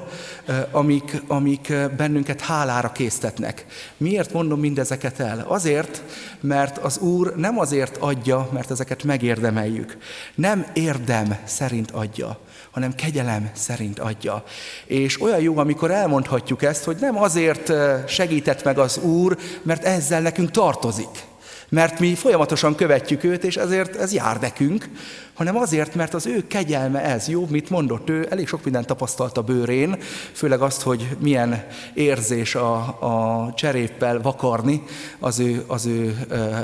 amik, 0.71 1.23
amik 1.27 1.73
bennünket 1.97 2.41
hálára 2.41 2.93
késztetnek. 2.93 3.67
Miért 3.97 4.33
mondom 4.33 4.61
mindezeket 4.61 5.21
el? 5.21 5.45
Azért, 5.49 6.03
mert 6.41 6.79
az 6.79 6.99
Úr 6.99 7.35
nem 7.37 7.59
azért 7.59 7.97
adja, 7.97 8.49
mert 8.53 8.71
ezeket 8.71 9.05
megérdemeljük. 9.05 9.97
Nem 10.35 10.67
érdem 10.73 11.37
szerint 11.45 11.91
adja, 11.91 12.39
hanem 12.71 12.95
kegyelem 12.95 13.51
szerint 13.53 13.99
adja. 13.99 14.45
És 14.87 15.23
olyan 15.23 15.41
jó, 15.41 15.59
amikor 15.59 15.91
elmondhatjuk 15.91 16.63
ezt, 16.63 16.85
hogy 16.85 16.97
nem 17.01 17.19
azért 17.19 17.73
segített 18.07 18.65
meg 18.65 18.79
az 18.79 18.99
Úr, 18.99 19.37
mert 19.63 19.85
ezzel 19.85 20.21
nekünk 20.21 20.51
tartozik 20.51 21.29
mert 21.71 21.99
mi 21.99 22.15
folyamatosan 22.15 22.75
követjük 22.75 23.25
őt, 23.25 23.45
és 23.45 23.57
ezért 23.57 23.97
ez 23.97 24.13
jár 24.13 24.41
nekünk, 24.41 24.89
hanem 25.35 25.57
azért, 25.57 25.95
mert 25.95 26.15
az 26.15 26.27
ő 26.27 26.47
kegyelme 26.47 27.01
ez. 27.01 27.29
Jó, 27.29 27.47
mit 27.51 27.71
mondott 27.71 28.11
ő? 28.11 28.27
Elég 28.31 28.49
sok 28.49 28.65
mindent 28.65 28.87
tapasztalt 28.87 29.37
a 29.37 29.43
bőrén, 29.43 29.97
főleg 30.33 30.61
azt, 30.61 30.83
hogy 30.83 31.17
milyen 31.19 31.65
érzés 31.95 32.55
a, 32.55 32.75
a 33.01 33.53
cseréppel 33.55 34.21
vakarni 34.21 34.83
az 35.19 35.39
ő, 35.39 35.65
az 35.67 35.87
ő 35.87 36.27
ö, 36.29 36.59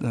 ö, 0.00 0.08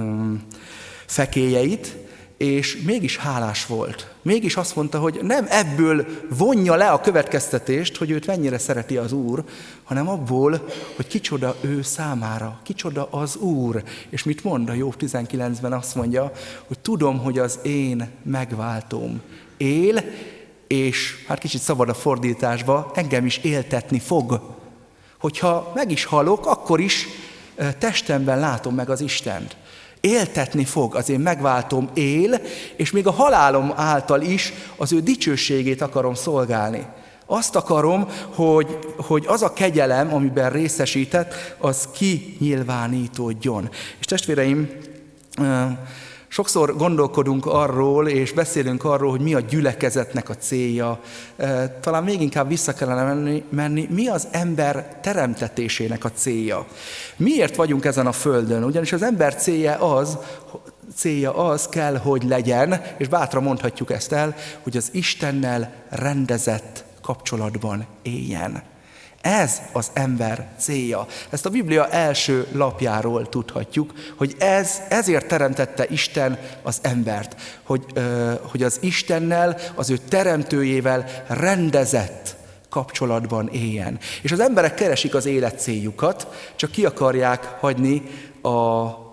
fekélyeit, 1.06 1.96
és 2.39 2.81
mégis 2.86 3.17
hálás 3.17 3.65
volt. 3.65 4.12
Mégis 4.22 4.55
azt 4.55 4.75
mondta, 4.75 5.00
hogy 5.00 5.19
nem 5.24 5.46
ebből 5.50 6.05
vonja 6.29 6.75
le 6.75 6.89
a 6.89 7.01
következtetést, 7.01 7.98
hogy 7.98 8.12
őt 8.12 8.25
mennyire 8.25 8.58
szereti 8.58 8.98
az 8.98 9.12
Úr, 9.12 9.43
hanem 9.84 10.10
abból, 10.10 10.65
hogy 10.96 11.08
kicsoda 11.08 11.55
ő 11.62 11.81
számára, 11.81 12.60
kicsoda 12.63 13.08
az 13.12 13.36
Úr. 13.36 13.84
És 14.10 14.24
mit 14.24 14.43
mond 14.43 14.69
a 14.69 14.74
Jobb 14.74 14.96
19-ben? 15.00 15.74
Azt 15.74 15.96
mondja, 15.96 16.31
hogy 16.67 16.79
tudom, 16.79 17.17
hogy 17.19 17.39
az 17.39 17.60
én 17.63 18.10
megváltom 18.24 19.22
él, 19.58 20.03
és 20.67 21.25
hát 21.27 21.39
kicsit 21.39 21.62
szabad 21.62 21.89
a 21.89 21.93
fordításba, 21.93 22.91
engem 22.96 23.25
is 23.25 23.38
éltetni 23.38 24.00
fog. 24.00 24.41
Hogyha 25.17 25.72
meg 25.75 25.91
is 25.91 26.03
halok, 26.03 26.46
akkor 26.46 26.79
is 26.79 27.08
testemben 27.77 28.39
látom 28.39 28.75
meg 28.75 28.89
az 28.89 29.01
Istent 29.01 29.58
éltetni 30.01 30.65
fog, 30.65 30.96
az 30.96 31.10
én 31.10 31.20
megváltom 31.20 31.89
él, 31.94 32.41
és 32.75 32.91
még 32.91 33.08
a 33.08 33.12
halálom 33.12 33.74
által 33.75 34.22
is 34.22 34.53
az 34.75 34.94
ő 34.94 35.00
dicsőségét 35.00 35.82
akarom 35.82 36.13
szolgálni. 36.13 36.86
Azt 37.25 37.56
akarom, 37.56 38.08
hogy, 38.36 38.77
hogy 38.98 39.24
az 39.27 39.41
a 39.41 39.53
kegyelem, 39.53 40.13
amiben 40.13 40.50
részesített, 40.50 41.56
az 41.58 41.88
kinyilvánítódjon. 41.94 43.70
És 44.00 44.06
testvéreim, 44.06 44.70
Sokszor 46.31 46.75
gondolkodunk 46.75 47.45
arról, 47.45 48.07
és 48.07 48.31
beszélünk 48.31 48.83
arról, 48.83 49.09
hogy 49.09 49.21
mi 49.21 49.33
a 49.33 49.39
gyülekezetnek 49.39 50.29
a 50.29 50.36
célja. 50.36 51.00
Talán 51.81 52.03
még 52.03 52.21
inkább 52.21 52.48
vissza 52.48 52.74
kellene 52.74 53.03
menni, 53.03 53.43
menni, 53.50 53.88
mi 53.91 54.07
az 54.07 54.27
ember 54.31 55.00
teremtetésének 55.01 56.03
a 56.03 56.12
célja. 56.12 56.65
Miért 57.17 57.55
vagyunk 57.55 57.86
ezen 57.86 58.07
a 58.07 58.12
földön? 58.12 58.63
Ugyanis 58.63 58.93
az 58.93 59.01
ember 59.01 59.36
célja 59.36 59.95
az, 59.95 60.17
célja 60.95 61.36
az 61.36 61.67
kell, 61.67 61.98
hogy 61.98 62.24
legyen, 62.24 62.81
és 62.98 63.07
bátran 63.07 63.43
mondhatjuk 63.43 63.91
ezt 63.91 64.12
el, 64.12 64.36
hogy 64.62 64.77
az 64.77 64.89
Istennel 64.91 65.74
rendezett 65.89 66.83
kapcsolatban 67.01 67.86
éljen. 68.01 68.63
Ez 69.21 69.61
az 69.71 69.89
ember 69.93 70.47
célja. 70.57 71.07
Ezt 71.29 71.45
a 71.45 71.49
Biblia 71.49 71.88
első 71.89 72.47
lapjáról 72.51 73.29
tudhatjuk, 73.29 73.93
hogy 74.17 74.35
ez, 74.38 74.81
ezért 74.89 75.27
teremtette 75.27 75.85
Isten 75.89 76.39
az 76.61 76.79
embert, 76.81 77.35
hogy, 77.63 77.85
hogy 78.41 78.63
az 78.63 78.77
Istennel, 78.81 79.57
az 79.75 79.89
ő 79.89 79.97
teremtőjével 80.09 81.05
rendezett 81.27 82.35
kapcsolatban 82.69 83.47
éljen. 83.47 83.99
És 84.21 84.31
az 84.31 84.39
emberek 84.39 84.73
keresik 84.73 85.15
az 85.15 85.25
élet 85.25 85.59
céljukat, 85.59 86.27
csak 86.55 86.71
ki 86.71 86.85
akarják 86.85 87.55
hagyni 87.59 88.03
a, 88.41 88.49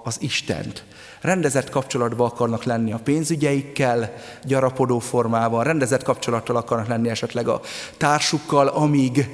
az 0.05 0.17
Istent 0.19 0.85
rendezett 1.21 1.71
kapcsolatban 1.71 2.27
akarnak 2.27 2.65
lenni 2.65 2.93
a 2.93 3.01
pénzügyeikkel, 3.05 4.15
gyarapodó 4.45 4.99
formában, 4.99 5.65
rendezett 5.65 6.03
kapcsolattal 6.03 6.57
akarnak 6.57 6.89
lenni 6.89 7.09
esetleg 7.09 7.49
a 7.49 7.61
társukkal, 7.97 8.67
amíg 8.67 9.29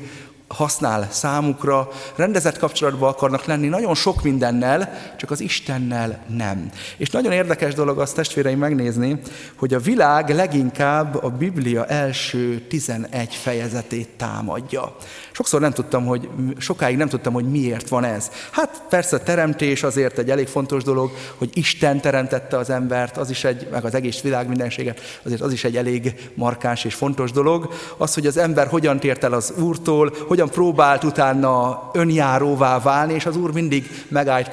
használ 0.52 1.08
számukra, 1.10 1.88
rendezett 2.16 2.58
kapcsolatban 2.58 3.08
akarnak 3.08 3.44
lenni 3.44 3.68
nagyon 3.68 3.94
sok 3.94 4.22
mindennel, 4.22 4.92
csak 5.16 5.30
az 5.30 5.40
Istennel 5.40 6.24
nem. 6.36 6.70
És 6.96 7.10
nagyon 7.10 7.32
érdekes 7.32 7.74
dolog 7.74 7.98
azt 7.98 8.14
testvéreim 8.14 8.58
megnézni, 8.58 9.20
hogy 9.56 9.74
a 9.74 9.78
világ 9.78 10.28
leginkább 10.28 11.22
a 11.24 11.28
Biblia 11.28 11.86
első 11.86 12.66
11 12.68 13.34
fejezetét 13.34 14.08
támadja. 14.08 14.96
Sokszor 15.32 15.60
nem 15.60 15.72
tudtam, 15.72 16.06
hogy 16.06 16.28
sokáig 16.58 16.96
nem 16.96 17.08
tudtam, 17.08 17.32
hogy 17.32 17.50
miért 17.50 17.88
van 17.88 18.04
ez. 18.04 18.30
Hát 18.50 18.82
persze 18.88 19.16
a 19.16 19.22
teremtés 19.22 19.82
azért 19.82 20.18
egy 20.18 20.30
elég 20.30 20.46
fontos 20.46 20.82
dolog, 20.82 21.10
hogy 21.36 21.50
Isten 21.54 22.00
teremtette 22.00 22.56
az 22.56 22.70
embert, 22.70 23.16
az 23.16 23.30
is 23.30 23.44
egy, 23.44 23.68
meg 23.70 23.84
az 23.84 23.94
egész 23.94 24.20
világ 24.20 24.48
mindenséget, 24.48 25.00
azért 25.22 25.40
az 25.40 25.52
is 25.52 25.64
egy 25.64 25.76
elég 25.76 26.30
markáns 26.34 26.84
és 26.84 26.94
fontos 26.94 27.30
dolog. 27.30 27.72
Az, 27.96 28.14
hogy 28.14 28.26
az 28.26 28.36
ember 28.36 28.66
hogyan 28.66 29.00
tért 29.00 29.24
el 29.24 29.32
az 29.32 29.52
Úrtól, 29.58 30.12
hogyan 30.28 30.41
próbált 30.48 31.04
utána 31.04 31.82
önjáróvá 31.92 32.78
válni, 32.78 33.14
és 33.14 33.26
az 33.26 33.36
Úr 33.36 33.52
mindig 33.52 34.04
megállt 34.08 34.48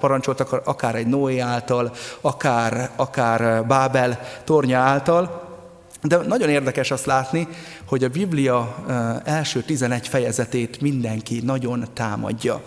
parancsolt 0.00 0.40
akár 0.64 0.94
egy 0.94 1.06
Noé 1.06 1.38
által, 1.38 1.92
akár, 2.20 2.90
akár 2.96 3.66
Bábel 3.66 4.20
tornya 4.44 4.78
által. 4.78 5.42
De 6.02 6.16
nagyon 6.16 6.48
érdekes 6.48 6.90
azt 6.90 7.06
látni, 7.06 7.48
hogy 7.84 8.04
a 8.04 8.08
Biblia 8.08 8.74
első 9.24 9.62
11 9.62 10.08
fejezetét 10.08 10.80
mindenki 10.80 11.40
nagyon 11.44 11.84
támadja. 11.92 12.62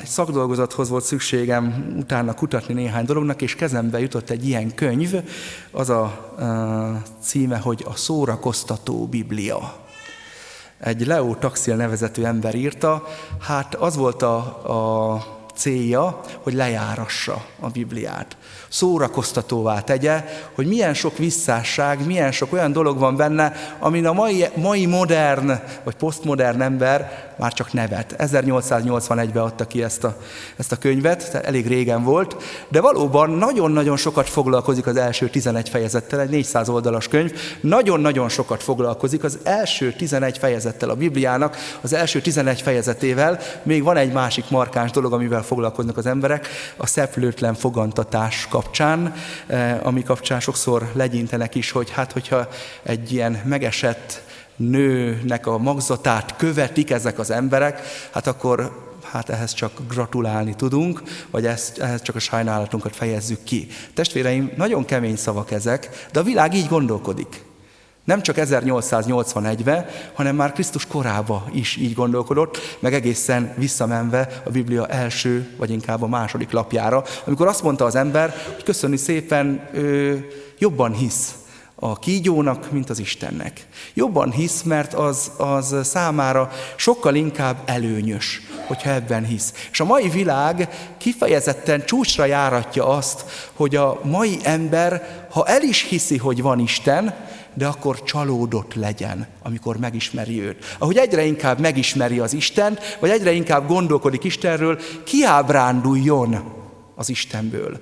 Egy 0.00 0.06
szakdolgozathoz 0.06 0.88
volt 0.88 1.04
szükségem 1.04 1.94
utána 1.98 2.34
kutatni 2.34 2.74
néhány 2.74 3.04
dolognak, 3.04 3.42
és 3.42 3.54
kezembe 3.54 4.00
jutott 4.00 4.30
egy 4.30 4.48
ilyen 4.48 4.74
könyv, 4.74 5.14
az 5.70 5.90
a 5.90 6.34
címe, 7.22 7.58
hogy 7.58 7.84
a 7.88 7.96
szórakoztató 7.96 9.06
Biblia. 9.06 9.81
Egy 10.82 11.06
Leo 11.06 11.34
Taxil 11.34 11.76
nevezetű 11.76 12.22
ember 12.22 12.54
írta, 12.54 13.06
hát 13.40 13.74
az 13.74 13.96
volt 13.96 14.22
a, 14.22 14.36
a 15.14 15.40
célja, 15.54 16.20
hogy 16.42 16.54
lejárassa 16.54 17.44
a 17.60 17.68
Bibliát. 17.68 18.36
Szórakoztatóvá 18.68 19.80
tegye, 19.80 20.24
hogy 20.54 20.66
milyen 20.66 20.94
sok 20.94 21.18
visszásság, 21.18 22.06
milyen 22.06 22.32
sok 22.32 22.52
olyan 22.52 22.72
dolog 22.72 22.98
van 22.98 23.16
benne, 23.16 23.52
amin 23.78 24.06
a 24.06 24.12
mai, 24.12 24.46
mai 24.54 24.86
modern 24.86 25.52
vagy 25.84 25.94
posztmodern 25.94 26.60
ember 26.60 27.31
már 27.36 27.52
csak 27.52 27.72
nevet. 27.72 28.14
1881-ben 28.18 29.42
adta 29.42 29.66
ki 29.66 29.82
ezt 29.82 30.04
a, 30.04 30.16
ezt 30.56 30.72
a 30.72 30.76
könyvet, 30.76 31.30
tehát 31.30 31.46
elég 31.46 31.66
régen 31.66 32.02
volt, 32.04 32.36
de 32.68 32.80
valóban 32.80 33.30
nagyon-nagyon 33.30 33.96
sokat 33.96 34.28
foglalkozik 34.28 34.86
az 34.86 34.96
első 34.96 35.28
11 35.28 35.68
fejezettel, 35.68 36.20
egy 36.20 36.30
400 36.30 36.68
oldalas 36.68 37.08
könyv, 37.08 37.32
nagyon-nagyon 37.60 38.28
sokat 38.28 38.62
foglalkozik 38.62 39.24
az 39.24 39.38
első 39.42 39.92
11 39.92 40.38
fejezettel 40.38 40.90
a 40.90 40.94
Bibliának, 40.94 41.56
az 41.80 41.92
első 41.92 42.20
11 42.20 42.62
fejezetével, 42.62 43.38
még 43.62 43.82
van 43.82 43.96
egy 43.96 44.12
másik 44.12 44.50
markáns 44.50 44.90
dolog, 44.90 45.12
amivel 45.12 45.42
foglalkoznak 45.42 45.96
az 45.96 46.06
emberek, 46.06 46.48
a 46.76 46.86
szeplőtlen 46.86 47.54
fogantatás 47.54 48.46
kapcsán, 48.50 49.14
eh, 49.46 49.86
ami 49.86 50.02
kapcsán 50.02 50.40
sokszor 50.40 50.90
legyintenek 50.92 51.54
is, 51.54 51.70
hogy 51.70 51.90
hát 51.90 52.12
hogyha 52.12 52.48
egy 52.82 53.12
ilyen 53.12 53.40
megesett 53.44 54.22
nőnek 54.56 55.46
a 55.46 55.58
magzatát 55.58 56.36
követik 56.36 56.90
ezek 56.90 57.18
az 57.18 57.30
emberek, 57.30 57.80
hát 58.12 58.26
akkor 58.26 58.90
hát 59.10 59.28
ehhez 59.28 59.52
csak 59.52 59.80
gratulálni 59.88 60.54
tudunk, 60.54 61.02
vagy 61.30 61.46
ezt, 61.46 61.78
ehhez 61.78 62.02
csak 62.02 62.14
a 62.14 62.18
sajnálatunkat 62.18 62.96
fejezzük 62.96 63.42
ki. 63.44 63.66
Testvéreim, 63.94 64.52
nagyon 64.56 64.84
kemény 64.84 65.16
szavak 65.16 65.50
ezek, 65.50 66.08
de 66.12 66.20
a 66.20 66.22
világ 66.22 66.54
így 66.54 66.68
gondolkodik. 66.68 67.44
Nem 68.04 68.22
csak 68.22 68.36
1881-ben, 68.38 69.86
hanem 70.14 70.36
már 70.36 70.52
Krisztus 70.52 70.86
korába 70.86 71.44
is 71.52 71.76
így 71.76 71.94
gondolkodott, 71.94 72.58
meg 72.80 72.94
egészen 72.94 73.54
visszamenve 73.56 74.42
a 74.44 74.50
Biblia 74.50 74.86
első, 74.86 75.54
vagy 75.56 75.70
inkább 75.70 76.02
a 76.02 76.06
második 76.06 76.50
lapjára, 76.50 77.04
amikor 77.24 77.46
azt 77.46 77.62
mondta 77.62 77.84
az 77.84 77.94
ember, 77.94 78.34
hogy 78.54 78.64
köszönni 78.64 78.96
szépen, 78.96 79.68
ő 79.72 80.26
jobban 80.58 80.92
hisz 80.92 81.34
a 81.84 81.98
kígyónak, 81.98 82.70
mint 82.70 82.90
az 82.90 82.98
Istennek. 82.98 83.66
Jobban 83.94 84.30
hisz, 84.30 84.62
mert 84.62 84.94
az, 84.94 85.30
az 85.36 85.76
számára 85.82 86.50
sokkal 86.76 87.14
inkább 87.14 87.62
előnyös, 87.64 88.40
hogyha 88.66 88.90
ebben 88.90 89.24
hisz. 89.24 89.52
És 89.70 89.80
a 89.80 89.84
mai 89.84 90.08
világ 90.08 90.68
kifejezetten 90.98 91.84
csúcsra 91.84 92.24
járatja 92.24 92.88
azt, 92.88 93.24
hogy 93.52 93.76
a 93.76 94.00
mai 94.04 94.38
ember, 94.42 95.26
ha 95.30 95.46
el 95.46 95.62
is 95.62 95.82
hiszi, 95.82 96.16
hogy 96.16 96.42
van 96.42 96.58
Isten, 96.58 97.14
de 97.54 97.66
akkor 97.66 98.02
csalódott 98.02 98.74
legyen, 98.74 99.26
amikor 99.42 99.76
megismeri 99.76 100.40
őt. 100.40 100.76
Ahogy 100.78 100.96
egyre 100.96 101.24
inkább 101.24 101.60
megismeri 101.60 102.18
az 102.18 102.32
Istent, 102.32 102.96
vagy 103.00 103.10
egyre 103.10 103.32
inkább 103.32 103.66
gondolkodik 103.66 104.24
Istenről, 104.24 104.78
kiábránduljon 105.04 106.52
az 106.94 107.08
Istenből 107.08 107.80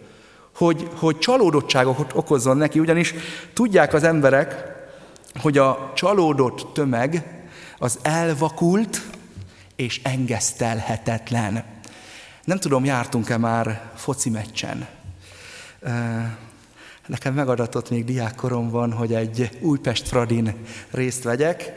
hogy, 0.61 0.89
hogy 0.95 1.19
csalódottságot 1.19 2.13
okozzon 2.15 2.57
neki, 2.57 2.79
ugyanis 2.79 3.15
tudják 3.53 3.95
az 3.95 4.03
emberek, 4.03 4.65
hogy 5.41 5.59
a 5.59 5.93
csalódott 5.95 6.75
tömeg 6.75 7.41
az 7.79 7.99
elvakult 8.03 9.03
és 9.77 10.01
engesztelhetetlen. 10.05 11.65
Nem 12.45 12.59
tudom, 12.59 12.85
jártunk-e 12.85 13.37
már 13.37 13.91
foci 13.97 14.31
meccsen. 14.31 14.87
Nekem 17.07 17.35
megadatott 17.35 17.91
még 17.91 18.05
diákkoromban, 18.05 18.93
hogy 18.93 19.15
egy 19.15 19.59
Újpest 19.61 20.09
Fradin 20.09 20.55
részt 20.91 21.23
vegyek 21.23 21.73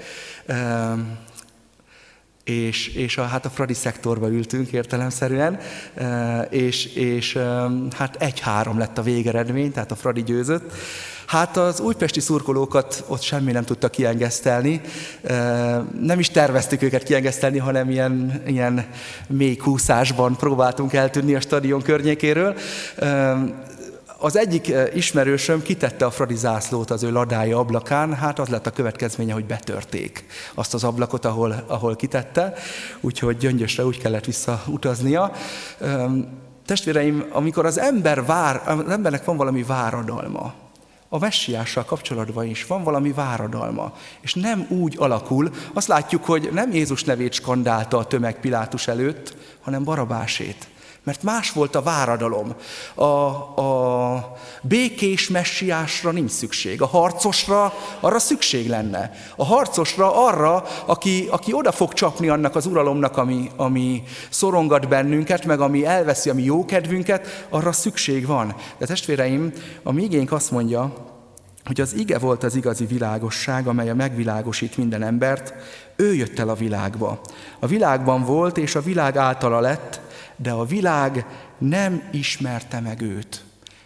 és, 2.43 2.88
és 2.88 3.17
a, 3.17 3.23
hát 3.23 3.45
a 3.45 3.49
Fradi 3.49 3.73
szektorba 3.73 4.27
ültünk 4.27 4.71
értelemszerűen, 4.71 5.60
e, 5.95 6.41
és, 6.41 6.86
és 6.86 7.36
e, 7.36 7.69
hát 7.95 8.15
egy-három 8.15 8.77
lett 8.77 8.97
a 8.97 9.01
végeredmény, 9.01 9.71
tehát 9.71 9.91
a 9.91 9.95
Fradi 9.95 10.23
győzött. 10.23 10.71
Hát 11.25 11.58
az 11.58 11.79
újpesti 11.79 12.19
szurkolókat 12.19 13.03
ott 13.08 13.21
semmi 13.21 13.51
nem 13.51 13.63
tudta 13.63 13.89
kiengesztelni, 13.89 14.82
e, 15.23 15.34
nem 15.99 16.19
is 16.19 16.29
terveztük 16.29 16.82
őket 16.82 17.03
kiengesztelni, 17.03 17.58
hanem 17.58 17.89
ilyen, 17.89 18.41
ilyen 18.47 18.86
mély 19.27 19.56
kúszásban 19.56 20.36
próbáltunk 20.36 20.93
eltűnni 20.93 21.36
a 21.36 21.41
stadion 21.41 21.82
környékéről. 21.82 22.56
Az 24.24 24.38
egyik 24.38 24.70
eh, 24.70 24.96
ismerősöm 24.96 25.62
kitette 25.62 26.06
a 26.06 26.12
Fradi 26.12 26.36
zászlót 26.36 26.92
az 26.92 27.04
ő 27.04 27.12
ladája 27.12 27.58
ablakán, 27.58 28.14
hát 28.14 28.40
az 28.40 28.48
lett 28.48 28.68
a 28.68 28.72
következménye, 28.72 29.34
hogy 29.34 29.46
betörték 29.46 30.26
azt 30.54 30.74
az 30.74 30.84
ablakot, 30.84 31.26
ahol, 31.26 31.64
ahol 31.68 31.96
kitette, 31.96 32.54
úgyhogy 33.02 33.38
gyöngyösre 33.38 33.86
úgy 33.86 33.98
kellett 33.98 34.26
visszautaznia. 34.26 35.32
Testvéreim, 36.66 37.26
amikor 37.32 37.66
az 37.66 37.80
ember 37.80 38.26
vár, 38.26 38.62
az 38.66 38.90
embernek 38.90 39.26
van 39.26 39.38
valami 39.38 39.64
váradalma, 39.64 40.54
a 41.10 41.20
messiással 41.20 41.86
kapcsolatban 41.86 42.46
is 42.46 42.66
van 42.66 42.84
valami 42.84 43.12
váradalma, 43.12 43.94
és 44.22 44.34
nem 44.34 44.66
úgy 44.70 44.96
alakul, 45.00 45.50
azt 45.74 45.88
látjuk, 45.88 46.26
hogy 46.26 46.50
nem 46.54 46.74
Jézus 46.74 47.04
nevét 47.04 47.34
skandálta 47.34 47.98
a 47.98 48.06
tömeg 48.06 48.40
Pilátus 48.40 48.88
előtt, 48.88 49.36
hanem 49.62 49.84
Barabásét. 49.84 50.68
Mert 51.04 51.24
más 51.24 51.52
volt 51.52 51.76
a 51.76 51.82
váradalom. 51.82 52.56
A, 52.96 53.04
a 53.62 54.38
békés 54.62 55.30
messiásra 55.30 56.12
nincs 56.12 56.32
szükség. 56.32 56.82
A 56.82 56.86
harcosra 56.86 57.74
arra 58.00 58.20
szükség 58.20 58.70
lenne. 58.70 59.12
A 59.36 59.46
harcosra 59.46 60.26
arra, 60.26 60.63
aki, 60.86 61.28
aki 61.32 61.54
oda 61.54 61.72
fog 61.72 61.94
csapni 61.94 62.30
annak 62.30 62.56
az 62.56 62.66
uralomnak, 62.66 63.18
ami, 63.18 63.50
ami 63.56 64.04
szorongat 64.30 64.88
bennünket, 64.88 65.46
meg 65.46 65.60
ami 65.60 65.86
elveszi 65.86 66.30
a 66.30 66.34
mi 66.34 66.44
jókedvünket, 66.44 67.48
arra 67.50 67.72
szükség 67.72 68.26
van. 68.26 68.56
De 68.78 68.86
testvéreim, 68.86 69.54
a 69.84 69.92
mi 69.92 70.04
igénk 70.04 70.32
azt 70.32 70.52
mondja, 70.52 70.94
hogy 71.66 71.82
az 71.82 71.94
ige 71.94 72.18
volt 72.18 72.44
az 72.44 72.56
igazi 72.56 72.86
világosság, 72.86 73.68
amely 73.68 73.89
a 73.89 73.96
megvilágosít 73.96 74.78
minden 74.78 75.04
embert, 75.04 75.54
ő 75.96 76.13
jött 76.13 76.39
el 76.39 76.50
a 76.50 76.56
világba. 76.56 77.20
A 77.60 77.68
világban 77.68 78.24
volt, 78.24 78.58
és 78.58 78.76
a 78.76 78.82
világ 78.82 79.18
általa 79.18 79.60
lett, 79.60 80.02
de 80.36 80.52
a 80.52 80.65
világ 80.65 81.26
nem 81.58 82.04
ismerte 82.12 82.80
meg 82.80 83.02
őt. 83.02 83.43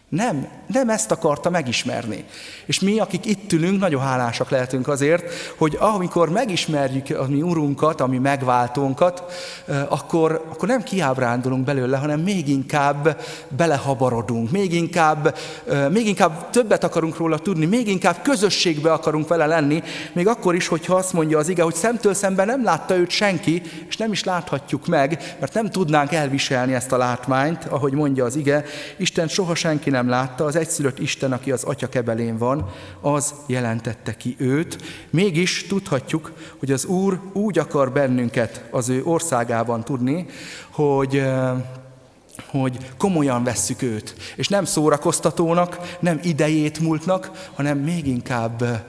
Nem, 0.10 0.48
nem 0.68 0.90
ezt 0.90 1.12
akarta 1.12 1.50
megismerni. 1.50 2.26
És 2.66 2.80
mi, 2.80 3.00
akik 3.00 3.26
itt 3.26 3.54
ülünk, 3.54 3.80
nagyon 3.80 4.02
hálásak 4.02 4.50
lehetünk 4.50 4.88
azért, 4.88 5.32
hogy 5.58 5.78
amikor 5.80 6.30
megismerjük 6.30 7.10
a 7.10 7.26
mi 7.28 7.42
urunkat, 7.42 8.02
a 8.02 8.08
mi 8.08 8.18
megváltónkat, 8.18 9.24
akkor, 9.90 10.46
akkor 10.50 10.68
nem 10.68 10.84
kiábrándulunk 10.84 11.66
belőle, 11.66 11.98
hanem 11.98 12.20
még 12.20 12.48
inkább 12.48 13.22
belehabarodunk, 13.50 14.52
még 14.52 14.74
inkább, 14.74 15.38
még 15.92 16.08
inkább 16.08 16.50
többet 16.50 16.84
akarunk 16.84 17.18
róla 17.18 17.38
tudni, 17.38 17.66
még 17.66 17.88
inkább 17.88 18.22
közösségbe 18.22 18.92
akarunk 18.92 19.28
vele 19.28 19.46
lenni, 19.46 19.84
még 20.14 20.28
akkor 20.28 20.56
is, 20.56 20.68
hogyha 20.68 20.96
azt 20.96 21.14
mondja 21.14 21.38
az 21.38 21.50
ige, 21.50 21.64
hogy 21.64 21.76
szemtől 21.76 22.14
szemben 22.14 22.46
nem 22.46 22.64
látta 22.64 22.96
őt 22.96 23.10
senki, 23.10 23.62
és 23.88 23.98
nem 23.98 24.12
is 24.12 24.24
láthatjuk 24.24 24.88
meg, 24.88 25.36
mert 25.40 25.54
nem 25.54 25.70
tudnánk 25.70 26.12
elviselni 26.12 26.74
ezt 26.74 26.92
a 26.92 26.98
látmányt, 26.98 27.66
ahogy 27.66 27.94
mondja 27.94 28.26
az 28.26 28.36
ige, 28.36 28.64
Isten 28.98 29.28
soha 29.28 29.56
senki 29.56 29.96
nem 29.98 30.10
látta, 30.10 30.46
az 30.46 30.56
egyszülött 30.56 31.00
Isten, 31.00 31.32
aki 31.32 31.52
az 31.52 31.64
atya 31.64 31.88
kebelén 31.88 32.38
van, 32.38 32.70
az 33.02 33.34
jelentette 33.46 34.18
ki 34.18 34.36
őt. 34.40 34.78
Mégis 35.10 35.68
tudhatjuk, 35.68 36.32
hogy 36.58 36.72
az 36.72 36.86
Úr 36.86 37.20
úgy 37.34 37.60
akar 37.60 37.92
bennünket 37.92 38.68
az 38.72 38.90
ő 38.90 39.02
országában 39.04 39.84
tudni, 39.84 40.26
hogy 40.70 41.24
hogy 42.46 42.78
komolyan 42.98 43.44
vesszük 43.44 43.82
őt, 43.82 44.16
és 44.36 44.48
nem 44.48 44.66
szórakoztatónak, 44.66 45.98
nem 46.00 46.20
idejét 46.24 46.80
múltnak, 46.80 47.50
hanem 47.54 47.78
még 47.78 48.08
inkább 48.08 48.86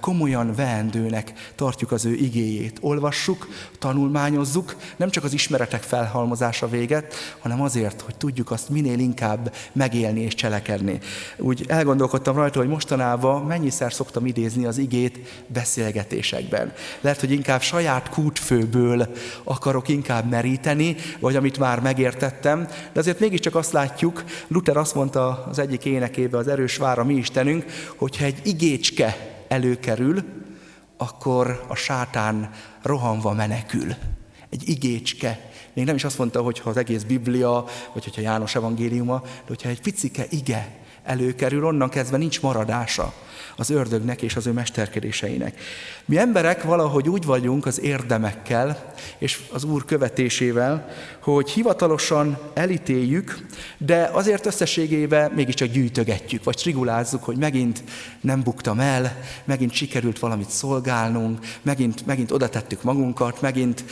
komolyan 0.00 0.54
veendőnek 0.54 1.32
tartjuk 1.54 1.92
az 1.92 2.04
ő 2.04 2.14
igéjét. 2.14 2.78
Olvassuk, 2.80 3.48
tanulmányozzuk, 3.78 4.76
nem 4.96 5.10
csak 5.10 5.24
az 5.24 5.32
ismeretek 5.32 5.82
felhalmozása 5.82 6.68
véget, 6.68 7.14
hanem 7.38 7.62
azért, 7.62 8.00
hogy 8.00 8.16
tudjuk 8.16 8.50
azt 8.50 8.68
minél 8.68 8.98
inkább 8.98 9.54
megélni 9.72 10.20
és 10.20 10.34
cselekedni. 10.34 10.98
Úgy 11.36 11.64
elgondolkodtam 11.68 12.36
rajta, 12.36 12.58
hogy 12.58 12.68
mostanában 12.68 13.42
mennyiszer 13.42 13.92
szoktam 13.92 14.26
idézni 14.26 14.64
az 14.64 14.78
igét 14.78 15.44
beszélgetésekben. 15.46 16.72
Lehet, 17.00 17.20
hogy 17.20 17.30
inkább 17.30 17.60
saját 17.60 18.08
kútfőből 18.08 19.08
akarok 19.44 19.88
inkább 19.88 20.30
meríteni, 20.30 20.96
vagy 21.20 21.36
amit 21.36 21.58
már 21.58 21.80
megértettem, 21.80 22.57
nem, 22.58 22.68
de 22.92 23.00
azért 23.00 23.20
mégiscsak 23.20 23.54
azt 23.54 23.72
látjuk, 23.72 24.24
Luther 24.48 24.76
azt 24.76 24.94
mondta 24.94 25.46
az 25.48 25.58
egyik 25.58 25.84
énekébe, 25.84 26.38
az 26.38 26.48
erős 26.48 26.76
vára 26.76 27.04
mi 27.04 27.14
Istenünk, 27.14 27.64
hogyha 27.96 28.24
egy 28.24 28.40
igécske 28.42 29.16
előkerül, 29.48 30.22
akkor 30.96 31.64
a 31.68 31.74
sátán 31.74 32.50
rohanva 32.82 33.32
menekül. 33.32 33.94
Egy 34.50 34.68
igécske. 34.68 35.50
Még 35.72 35.84
nem 35.84 35.94
is 35.94 36.04
azt 36.04 36.18
mondta, 36.18 36.42
hogy 36.42 36.58
ha 36.58 36.70
az 36.70 36.76
egész 36.76 37.02
Biblia, 37.02 37.64
vagy 37.92 38.04
hogyha 38.04 38.20
János 38.20 38.54
evangéliuma, 38.54 39.20
de 39.22 39.44
hogyha 39.46 39.68
egy 39.68 39.80
picike 39.80 40.26
ige 40.28 40.77
előkerül, 41.08 41.64
onnan 41.64 41.88
kezdve 41.88 42.16
nincs 42.16 42.40
maradása 42.40 43.12
az 43.56 43.70
ördögnek 43.70 44.22
és 44.22 44.36
az 44.36 44.46
ő 44.46 44.52
mesterkedéseinek. 44.52 45.60
Mi 46.04 46.18
emberek 46.18 46.62
valahogy 46.62 47.08
úgy 47.08 47.24
vagyunk 47.24 47.66
az 47.66 47.80
érdemekkel 47.80 48.94
és 49.18 49.40
az 49.52 49.64
Úr 49.64 49.84
követésével, 49.84 50.88
hogy 51.22 51.50
hivatalosan 51.50 52.38
elítéljük, 52.54 53.46
de 53.78 54.10
azért 54.12 54.46
összességében 54.46 55.32
mégiscsak 55.34 55.68
gyűjtögetjük, 55.68 56.44
vagy 56.44 56.56
trigulázzuk, 56.56 57.24
hogy 57.24 57.36
megint 57.36 57.82
nem 58.20 58.42
buktam 58.42 58.80
el, 58.80 59.20
megint 59.44 59.72
sikerült 59.72 60.18
valamit 60.18 60.50
szolgálnunk, 60.50 61.38
megint, 61.62 62.06
megint 62.06 62.30
oda 62.30 62.48
tettük 62.48 62.82
magunkat, 62.82 63.40
megint, 63.40 63.84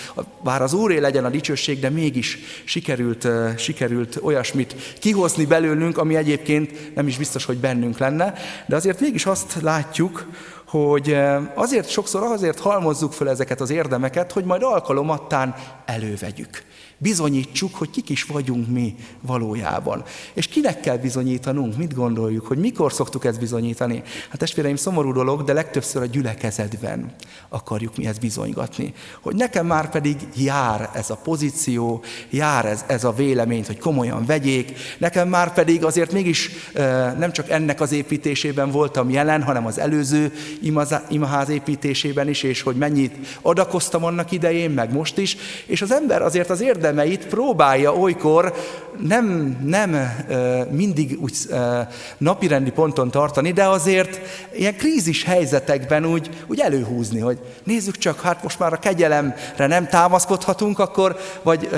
bár 0.42 0.62
az 0.62 0.72
Úré 0.72 0.98
legyen 0.98 1.24
a 1.24 1.30
dicsőség, 1.30 1.80
de 1.80 1.90
mégis 1.90 2.38
sikerült, 2.64 3.28
sikerült 3.58 4.18
olyasmit 4.22 4.96
kihozni 4.98 5.44
belőlünk, 5.44 5.98
ami 5.98 6.16
egyébként 6.16 6.94
nem 6.94 7.05
is 7.06 7.18
biztos, 7.18 7.44
hogy 7.44 7.58
bennünk 7.58 7.98
lenne, 7.98 8.34
de 8.66 8.76
azért 8.76 9.00
mégis 9.00 9.26
azt 9.26 9.60
látjuk, 9.62 10.26
hogy 10.66 11.16
azért 11.54 11.88
sokszor 11.88 12.22
azért 12.22 12.60
halmozzuk 12.60 13.12
fel 13.12 13.28
ezeket 13.28 13.60
az 13.60 13.70
érdemeket, 13.70 14.32
hogy 14.32 14.44
majd 14.44 14.62
alkalomattán 14.62 15.54
elővegyük 15.84 16.62
bizonyítsuk, 16.98 17.74
hogy 17.74 17.90
kik 17.90 18.08
is 18.08 18.24
vagyunk 18.24 18.68
mi 18.68 18.94
valójában. 19.20 20.04
És 20.32 20.46
kinek 20.46 20.80
kell 20.80 20.96
bizonyítanunk? 20.96 21.76
Mit 21.76 21.94
gondoljuk, 21.94 22.46
hogy 22.46 22.58
mikor 22.58 22.92
szoktuk 22.92 23.24
ezt 23.24 23.38
bizonyítani? 23.38 24.02
Hát 24.28 24.38
testvéreim, 24.38 24.76
szomorú 24.76 25.12
dolog, 25.12 25.44
de 25.44 25.52
legtöbbször 25.52 26.02
a 26.02 26.06
gyülekezetben 26.06 27.14
akarjuk 27.48 27.96
mi 27.96 28.06
ezt 28.06 28.20
bizonygatni. 28.20 28.92
Hogy 29.20 29.34
nekem 29.34 29.66
már 29.66 29.90
pedig 29.90 30.16
jár 30.36 30.90
ez 30.94 31.10
a 31.10 31.16
pozíció, 31.16 32.02
jár 32.30 32.64
ez, 32.64 32.84
ez 32.86 33.04
a 33.04 33.12
vélemény, 33.12 33.64
hogy 33.66 33.78
komolyan 33.78 34.26
vegyék, 34.26 34.72
nekem 34.98 35.28
már 35.28 35.54
pedig 35.54 35.84
azért 35.84 36.12
mégis 36.12 36.50
nem 37.18 37.32
csak 37.32 37.50
ennek 37.50 37.80
az 37.80 37.92
építésében 37.92 38.70
voltam 38.70 39.10
jelen, 39.10 39.42
hanem 39.42 39.66
az 39.66 39.78
előző 39.78 40.32
imaház 41.08 41.48
építésében 41.48 42.28
is, 42.28 42.42
és 42.42 42.62
hogy 42.62 42.76
mennyit 42.76 43.38
adakoztam 43.42 44.04
annak 44.04 44.32
idején, 44.32 44.70
meg 44.70 44.92
most 44.92 45.18
is, 45.18 45.36
és 45.66 45.82
az 45.82 45.92
ember 45.92 46.22
azért 46.22 46.50
az 46.50 46.60
érde 46.60 46.85
érdemeit 46.86 47.26
próbálja 47.26 47.94
olykor 47.94 48.54
nem, 48.98 49.56
nem 49.64 49.96
mindig 50.70 51.18
úgy 51.20 51.32
napirendi 52.18 52.70
ponton 52.70 53.10
tartani, 53.10 53.52
de 53.52 53.64
azért 53.64 54.20
ilyen 54.52 54.76
krízis 54.76 55.24
helyzetekben 55.24 56.04
úgy, 56.04 56.30
úgy 56.46 56.60
előhúzni, 56.60 57.20
hogy 57.20 57.38
nézzük 57.64 57.96
csak, 57.96 58.20
hát 58.20 58.42
most 58.42 58.58
már 58.58 58.72
a 58.72 58.78
kegyelemre 58.78 59.66
nem 59.66 59.86
támaszkodhatunk, 59.86 60.78
akkor, 60.78 61.16
vagy 61.42 61.68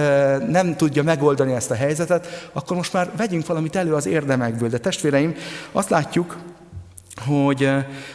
nem 0.49 0.77
tudja 0.77 1.03
megoldani 1.03 1.53
ezt 1.53 1.71
a 1.71 1.75
helyzetet, 1.75 2.51
akkor 2.53 2.77
most 2.77 2.92
már 2.92 3.11
vegyünk 3.16 3.47
valamit 3.47 3.77
elő 3.77 3.94
az 3.94 4.07
érdemekből. 4.07 4.68
De 4.68 4.79
testvéreim, 4.79 5.35
azt 5.73 5.90
látjuk, 5.90 6.37
hogy 7.29 7.69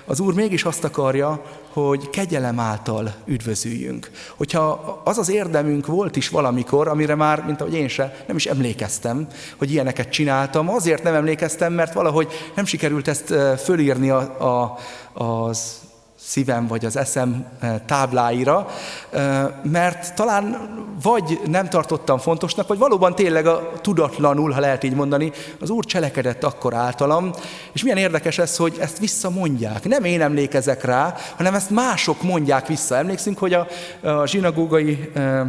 az 0.05 0.19
Úr 0.19 0.33
mégis 0.33 0.63
azt 0.63 0.83
akarja, 0.83 1.41
hogy 1.73 2.09
kegyelem 2.09 2.59
által 2.59 3.13
üdvözüljünk. 3.25 4.11
Hogyha 4.35 5.01
az 5.03 5.17
az 5.17 5.29
érdemünk 5.29 5.85
volt 5.85 6.15
is 6.15 6.29
valamikor, 6.29 6.87
amire 6.87 7.15
már, 7.15 7.45
mint 7.45 7.61
ahogy 7.61 7.73
én 7.73 7.87
se, 7.87 8.23
nem 8.27 8.35
is 8.35 8.45
emlékeztem, 8.45 9.27
hogy 9.57 9.71
ilyeneket 9.71 10.09
csináltam, 10.09 10.69
azért 10.69 11.03
nem 11.03 11.13
emlékeztem, 11.13 11.73
mert 11.73 11.93
valahogy 11.93 12.27
nem 12.55 12.65
sikerült 12.65 13.07
ezt 13.07 13.33
fölírni 13.63 14.09
a, 14.09 14.19
a, 14.19 14.77
az 15.23 15.82
szívem 16.25 16.67
vagy 16.67 16.85
az 16.85 16.97
eszem 16.97 17.45
eh, 17.59 17.75
tábláira, 17.85 18.67
eh, 19.09 19.47
mert 19.63 20.15
talán 20.15 20.71
vagy 21.01 21.39
nem 21.47 21.69
tartottam 21.69 22.17
fontosnak, 22.17 22.67
vagy 22.67 22.77
valóban 22.77 23.15
tényleg 23.15 23.45
a 23.45 23.71
tudatlanul, 23.81 24.51
ha 24.51 24.59
lehet 24.59 24.83
így 24.83 24.95
mondani, 24.95 25.31
az 25.59 25.69
Úr 25.69 25.85
cselekedett 25.85 26.43
akkor 26.43 26.73
általam, 26.73 27.31
és 27.73 27.83
milyen 27.83 27.97
érdekes 27.97 28.37
ez, 28.37 28.57
hogy 28.57 28.77
ezt 28.79 28.99
visszamondják. 28.99 29.83
Nem 29.87 30.03
én 30.03 30.21
emlékezek 30.21 30.83
rá, 30.83 31.15
hanem 31.35 31.53
ezt 31.53 31.69
mások 31.69 32.21
mondják 32.21 32.67
vissza. 32.67 32.95
Emlékszünk, 32.95 33.37
hogy 33.37 33.53
a, 33.53 33.67
a 34.01 34.27
zsinagógai 34.27 35.11
eh, 35.13 35.41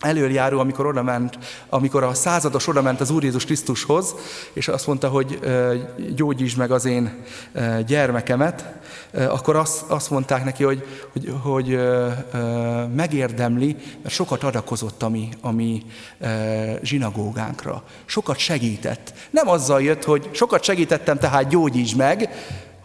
előjáró, 0.00 0.58
amikor 0.58 0.86
oda 0.86 1.02
ment, 1.02 1.38
amikor 1.68 2.02
a 2.02 2.14
százados 2.14 2.66
oda 2.66 2.82
ment 2.82 3.00
az 3.00 3.10
Úr 3.10 3.22
Jézus 3.22 3.44
Krisztushoz, 3.44 4.14
és 4.52 4.68
azt 4.68 4.86
mondta, 4.86 5.08
hogy 5.08 5.38
gyógyítsd 6.14 6.58
meg 6.58 6.70
az 6.70 6.84
én 6.84 7.24
gyermekemet, 7.86 8.64
akkor 9.28 9.56
azt, 9.56 9.82
azt 9.88 10.10
mondták 10.10 10.44
neki, 10.44 10.64
hogy, 10.64 10.84
hogy, 11.12 11.34
hogy 11.42 11.78
megérdemli, 12.94 13.76
mert 14.02 14.14
sokat 14.14 14.42
adakozott 14.42 15.02
a 15.02 15.08
mi, 15.08 15.28
a 15.40 15.50
mi 15.50 15.82
zsinagógánkra. 16.82 17.82
Sokat 18.04 18.38
segített. 18.38 19.12
Nem 19.30 19.48
azzal 19.48 19.82
jött, 19.82 20.04
hogy 20.04 20.28
sokat 20.32 20.62
segítettem, 20.62 21.18
tehát 21.18 21.48
gyógyítsd 21.48 21.96
meg, 21.96 22.30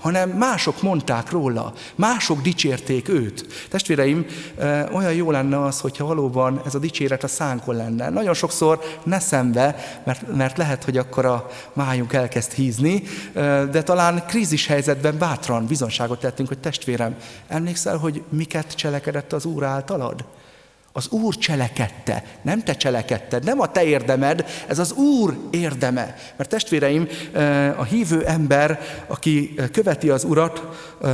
hanem 0.06 0.30
mások 0.30 0.82
mondták 0.82 1.32
róla, 1.32 1.74
mások 1.96 2.42
dicsérték 2.42 3.10
őt. 3.10 3.68
Testvéreim, 3.70 4.26
olyan 4.92 5.14
jó 5.14 5.32
lenne 5.32 5.62
az, 5.62 5.80
hogyha 5.80 6.06
valóban 6.06 6.62
ez 6.66 6.76
a 6.76 6.80
dicséret 6.80 7.24
a 7.24 7.28
szánkon 7.28 7.76
lenne. 7.76 8.10
Nagyon 8.10 8.34
sokszor 8.34 8.80
ne 9.04 9.20
szembe, 9.20 9.76
mert, 10.04 10.36
mert 10.36 10.58
lehet, 10.58 10.84
hogy 10.84 10.98
akkor 10.98 11.26
a 11.26 11.48
májunk 11.74 12.14
elkezd 12.14 12.52
hízni, 12.52 13.04
de 13.72 13.84
talán 13.84 14.26
krízis 14.28 14.68
helyzetben 14.68 15.18
bátran 15.18 15.66
bizonságot 15.66 16.20
tettünk, 16.20 16.48
hogy 16.48 16.60
testvérem, 16.60 17.16
emlékszel, 17.48 17.98
hogy 17.98 18.24
miket 18.30 18.76
cselekedett 18.76 19.34
az 19.34 19.46
Úr 19.46 19.64
általad? 19.64 20.26
Az 20.98 21.08
Úr 21.10 21.36
cselekedte, 21.36 22.24
nem 22.42 22.64
te 22.64 22.76
cselekedted, 22.76 23.44
nem 23.44 23.60
a 23.60 23.72
te 23.72 23.84
érdemed, 23.84 24.46
ez 24.68 24.80
az 24.80 24.92
Úr 24.92 25.38
érdeme. 25.50 26.16
Mert 26.38 26.50
testvéreim, 26.50 27.08
a 27.78 27.84
hívő 27.84 28.26
ember, 28.26 28.80
aki 29.08 29.54
követi 29.72 30.10
az 30.10 30.24
Urat, 30.24 30.64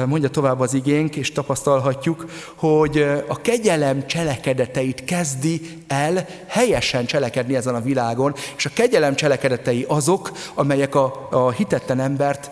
mondja 0.07 0.29
tovább 0.29 0.59
az 0.59 0.73
igénk, 0.73 1.15
és 1.15 1.31
tapasztalhatjuk, 1.31 2.25
hogy 2.55 3.05
a 3.27 3.41
kegyelem 3.41 4.07
cselekedeteit 4.07 5.03
kezdi 5.03 5.83
el 5.87 6.25
helyesen 6.47 7.05
cselekedni 7.05 7.55
ezen 7.55 7.75
a 7.75 7.81
világon, 7.81 8.35
és 8.57 8.65
a 8.65 8.71
kegyelem 8.73 9.15
cselekedetei 9.15 9.85
azok, 9.87 10.31
amelyek 10.53 10.95
a, 10.95 11.27
a 11.31 11.51
hitetten 11.51 11.99
embert 11.99 12.49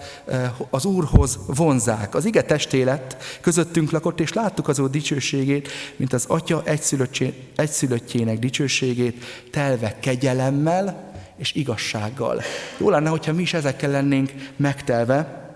az 0.70 0.86
Úrhoz 0.86 1.40
vonzák. 1.48 2.16
Az 2.16 2.26
ige 2.26 2.42
testélet 2.42 3.18
közöttünk 3.42 3.92
lakott, 3.92 4.20
és 4.20 4.34
láttuk 4.34 4.68
az 4.68 4.80
Úr 4.80 4.90
dicsőségét, 4.90 5.70
mint 5.96 6.14
az 6.14 6.26
Atya 6.28 6.62
egyszülött 6.66 7.18
egyszülöttjének 7.56 8.40
dicsőségét 8.40 9.24
telve 9.52 10.00
kegyelemmel 10.00 11.14
és 11.38 11.54
igazsággal. 11.54 12.42
Jó 12.78 12.90
lenne, 12.90 13.10
hogyha 13.10 13.34
mi 13.34 13.42
is 13.42 13.54
ezekkel 13.54 13.90
lennénk 13.90 14.32
megtelve, 14.56 15.48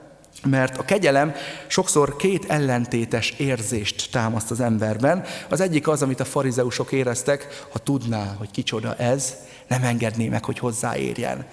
mert 0.45 0.77
a 0.77 0.85
kegyelem 0.85 1.33
sokszor 1.67 2.15
két 2.15 2.45
ellentétes 2.45 3.33
érzést 3.37 4.11
támaszt 4.11 4.51
az 4.51 4.59
emberben. 4.59 5.23
Az 5.49 5.61
egyik 5.61 5.87
az, 5.87 6.01
amit 6.01 6.19
a 6.19 6.25
farizeusok 6.25 6.91
éreztek, 6.91 7.65
ha 7.71 7.79
tudná, 7.79 8.35
hogy 8.37 8.51
kicsoda 8.51 8.95
ez, 8.95 9.35
nem 9.67 9.83
engedné 9.83 10.27
meg, 10.27 10.45
hogy 10.45 10.59
hozzáérjen. 10.59 11.45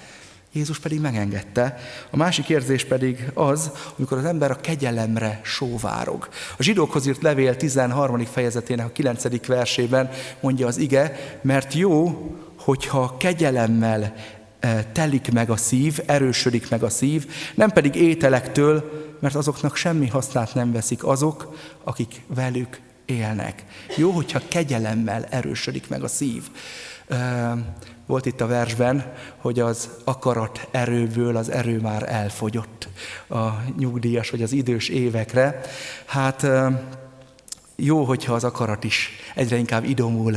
Jézus 0.53 0.79
pedig 0.79 1.01
megengedte. 1.01 1.79
A 2.11 2.17
másik 2.17 2.49
érzés 2.49 2.85
pedig 2.85 3.31
az, 3.35 3.71
amikor 3.97 4.19
az 4.19 4.25
ember 4.25 4.51
a 4.51 4.61
kegyelemre 4.61 5.41
sóvárog. 5.43 6.29
A 6.59 6.63
zsidókhoz 6.63 7.07
írt 7.07 7.23
levél 7.23 7.57
13. 7.57 8.25
fejezetének 8.25 8.87
a 8.87 8.93
9. 8.93 9.47
versében 9.47 10.11
mondja 10.41 10.67
az 10.67 10.77
ige, 10.77 11.17
mert 11.43 11.75
jó, 11.75 12.29
hogyha 12.57 13.17
kegyelemmel 13.17 14.15
telik 14.93 15.33
meg 15.33 15.51
a 15.51 15.57
szív, 15.57 15.99
erősödik 16.07 16.71
meg 16.71 16.83
a 16.83 16.91
szív, 16.91 17.27
nem 17.55 17.71
pedig 17.71 17.95
ételektől, 17.95 18.91
mert 19.21 19.35
azoknak 19.35 19.77
semmi 19.77 20.09
hasznát 20.09 20.55
nem 20.55 20.73
veszik 20.73 21.05
azok, 21.05 21.57
akik 21.85 22.21
velük 22.27 22.81
élnek. 23.05 23.65
Jó, 23.97 24.11
hogyha 24.11 24.41
kegyelemmel 24.49 25.25
erősödik 25.25 25.89
meg 25.89 26.03
a 26.03 26.09
szív. 26.09 26.43
Volt 28.11 28.27
itt 28.27 28.41
a 28.41 28.47
versben, 28.47 29.13
hogy 29.37 29.61
az 29.61 29.89
akarat 30.05 30.69
erőből 30.71 31.37
az 31.37 31.51
erő 31.51 31.81
már 31.81 32.13
elfogyott 32.13 32.89
a 33.29 33.49
nyugdíjas 33.79 34.31
vagy 34.31 34.43
az 34.43 34.53
idős 34.53 34.89
évekre. 34.89 35.61
Hát 36.05 36.47
jó, 37.77 38.05
hogyha 38.05 38.35
az 38.35 38.45
akarat 38.45 38.85
is 38.85 39.11
egyre 39.35 39.57
inkább 39.57 39.85
idomul 39.85 40.37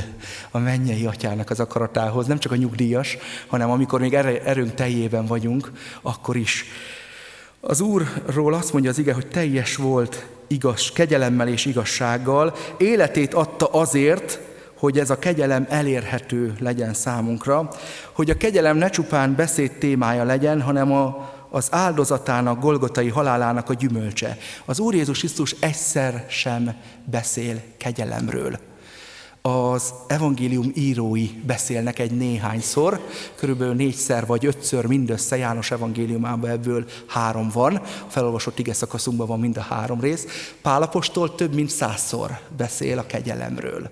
a 0.52 0.58
mennyei 0.58 1.06
atyának 1.06 1.50
az 1.50 1.60
akaratához, 1.60 2.28
nem 2.28 2.40
csak 2.40 2.52
a 2.52 2.56
nyugdíjas, 2.56 3.18
hanem 3.48 3.72
amikor 3.72 4.00
még 4.00 4.14
erőnk 4.14 4.74
teljében 4.74 5.26
vagyunk, 5.26 5.72
akkor 6.02 6.36
is. 6.36 6.66
Az 7.60 7.82
Úrról 7.82 8.54
azt 8.54 8.74
mondja 8.74 8.90
az 8.90 8.98
ige, 8.98 9.14
hogy 9.14 9.28
teljes 9.28 9.76
volt 9.76 10.26
igaz, 10.48 10.92
kegyelemmel 10.92 11.48
és 11.48 11.66
igazsággal, 11.66 12.56
életét 12.78 13.34
adta 13.34 13.66
azért, 13.66 14.40
hogy 14.84 15.00
ez 15.00 15.10
a 15.10 15.20
kegyelem 15.20 15.66
elérhető 15.70 16.56
legyen 16.60 16.94
számunkra, 16.94 17.70
hogy 18.12 18.30
a 18.30 18.38
kegyelem 18.38 18.78
ne 18.78 18.90
csupán 18.90 19.36
beszéd 19.36 19.72
témája 19.72 20.24
legyen, 20.24 20.62
hanem 20.62 20.92
a, 20.92 21.32
az 21.50 21.68
áldozatának, 21.72 22.60
Golgotai 22.60 23.10
halálának 23.10 23.70
a 23.70 23.74
gyümölcse. 23.74 24.38
Az 24.66 24.80
Úr 24.80 24.94
Jézus 24.94 25.20
Krisztus 25.20 25.56
egyszer 25.60 26.26
sem 26.30 26.74
beszél 27.06 27.62
kegyelemről. 27.78 28.60
Az 29.42 29.94
evangélium 30.08 30.72
írói 30.76 31.30
beszélnek 31.46 32.00
egy 32.00 32.12
néhányszor, 32.12 33.00
körülbelül 33.36 33.74
négyszer 33.74 34.26
vagy 34.26 34.46
ötször 34.46 34.86
mindössze 34.86 35.38
János 35.38 35.72
evangéliumában 35.72 36.50
ebből 36.50 36.86
három 37.08 37.50
van, 37.54 37.76
a 37.76 38.10
felolvasott 38.10 38.60
ige 38.60 38.74
szakaszunkban 38.74 39.28
van 39.28 39.40
mind 39.40 39.58
a 39.58 39.62
három 39.62 40.00
rész. 40.00 40.54
Pálapostól 40.62 41.36
több 41.36 41.54
mint 41.54 41.70
százszor 41.70 42.40
beszél 42.58 42.98
a 42.98 43.06
kegyelemről. 43.06 43.92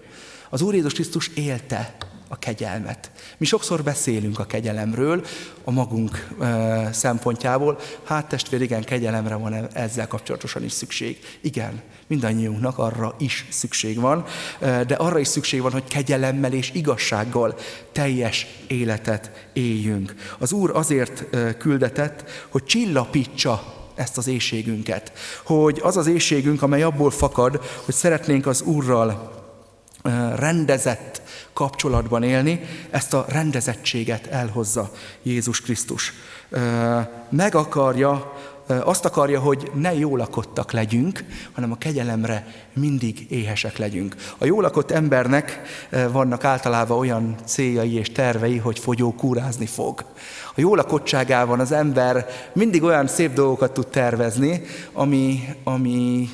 Az 0.54 0.62
Úr 0.62 0.74
Jézus 0.74 0.94
Krisztus 0.94 1.28
élte 1.28 1.96
a 2.28 2.40
kegyelmet. 2.40 3.12
Mi 3.38 3.46
sokszor 3.46 3.84
beszélünk 3.84 4.40
a 4.40 4.46
kegyelemről, 4.46 5.26
a 5.64 5.72
magunk 5.72 6.28
e, 6.42 6.90
szempontjából. 6.94 7.80
Hát 8.04 8.28
testvér, 8.28 8.62
igen, 8.62 8.84
kegyelemre 8.84 9.36
van 9.36 9.54
e, 9.54 9.68
ezzel 9.74 10.08
kapcsolatosan 10.08 10.64
is 10.64 10.72
szükség. 10.72 11.20
Igen, 11.42 11.82
mindannyiunknak 12.08 12.78
arra 12.78 13.16
is 13.20 13.46
szükség 13.50 14.00
van, 14.00 14.26
de 14.60 14.96
arra 14.96 15.20
is 15.20 15.28
szükség 15.28 15.62
van, 15.62 15.72
hogy 15.72 15.84
kegyelemmel 15.88 16.54
és 16.54 16.72
igazsággal 16.74 17.56
teljes 17.92 18.48
életet 18.68 19.50
éljünk. 19.54 20.16
Az 20.40 20.52
Úr 20.52 20.72
azért 20.74 21.26
küldetett, 21.58 22.24
hogy 22.50 22.64
csillapítsa 22.64 23.74
ezt 23.96 24.18
az 24.18 24.28
éjségünket. 24.28 25.12
Hogy 25.44 25.80
az 25.84 25.98
az 25.98 26.08
éjségünk, 26.08 26.62
amely 26.62 26.84
abból 26.84 27.12
fakad, 27.12 27.62
hogy 27.86 27.94
szeretnénk 27.94 28.48
az 28.48 28.62
Úrral 28.62 29.40
rendezett 30.36 31.22
kapcsolatban 31.54 32.24
élni, 32.24 32.62
ezt 32.90 33.14
a 33.14 33.26
rendezettséget 33.30 34.28
elhozza 34.28 34.92
Jézus 35.24 35.62
Krisztus. 35.62 36.14
Meg 37.30 37.56
akarja, 37.56 38.34
azt 38.84 39.06
akarja, 39.06 39.40
hogy 39.40 39.72
ne 39.74 39.94
jó 39.94 40.16
lakottak 40.16 40.72
legyünk, 40.72 41.24
hanem 41.52 41.72
a 41.72 41.78
kegyelemre 41.78 42.48
mindig 42.74 43.26
éhesek 43.30 43.78
legyünk. 43.78 44.16
A 44.38 44.46
jó 44.46 44.62
lakott 44.62 44.92
embernek 44.92 45.62
vannak 46.12 46.44
általában 46.44 46.98
olyan 46.98 47.36
céljai 47.46 47.94
és 47.94 48.12
tervei, 48.12 48.58
hogy 48.58 48.80
fogyó 48.80 49.14
kúrázni 49.14 49.66
fog. 49.66 50.06
A 50.56 50.60
jó 50.60 50.76
lakottságában 50.76 51.60
az 51.60 51.72
ember 51.72 52.28
mindig 52.54 52.84
olyan 52.84 53.08
szép 53.08 53.34
dolgokat 53.34 53.72
tud 53.72 53.88
tervezni, 53.88 54.62
ami, 54.94 55.44
ami 55.64 56.30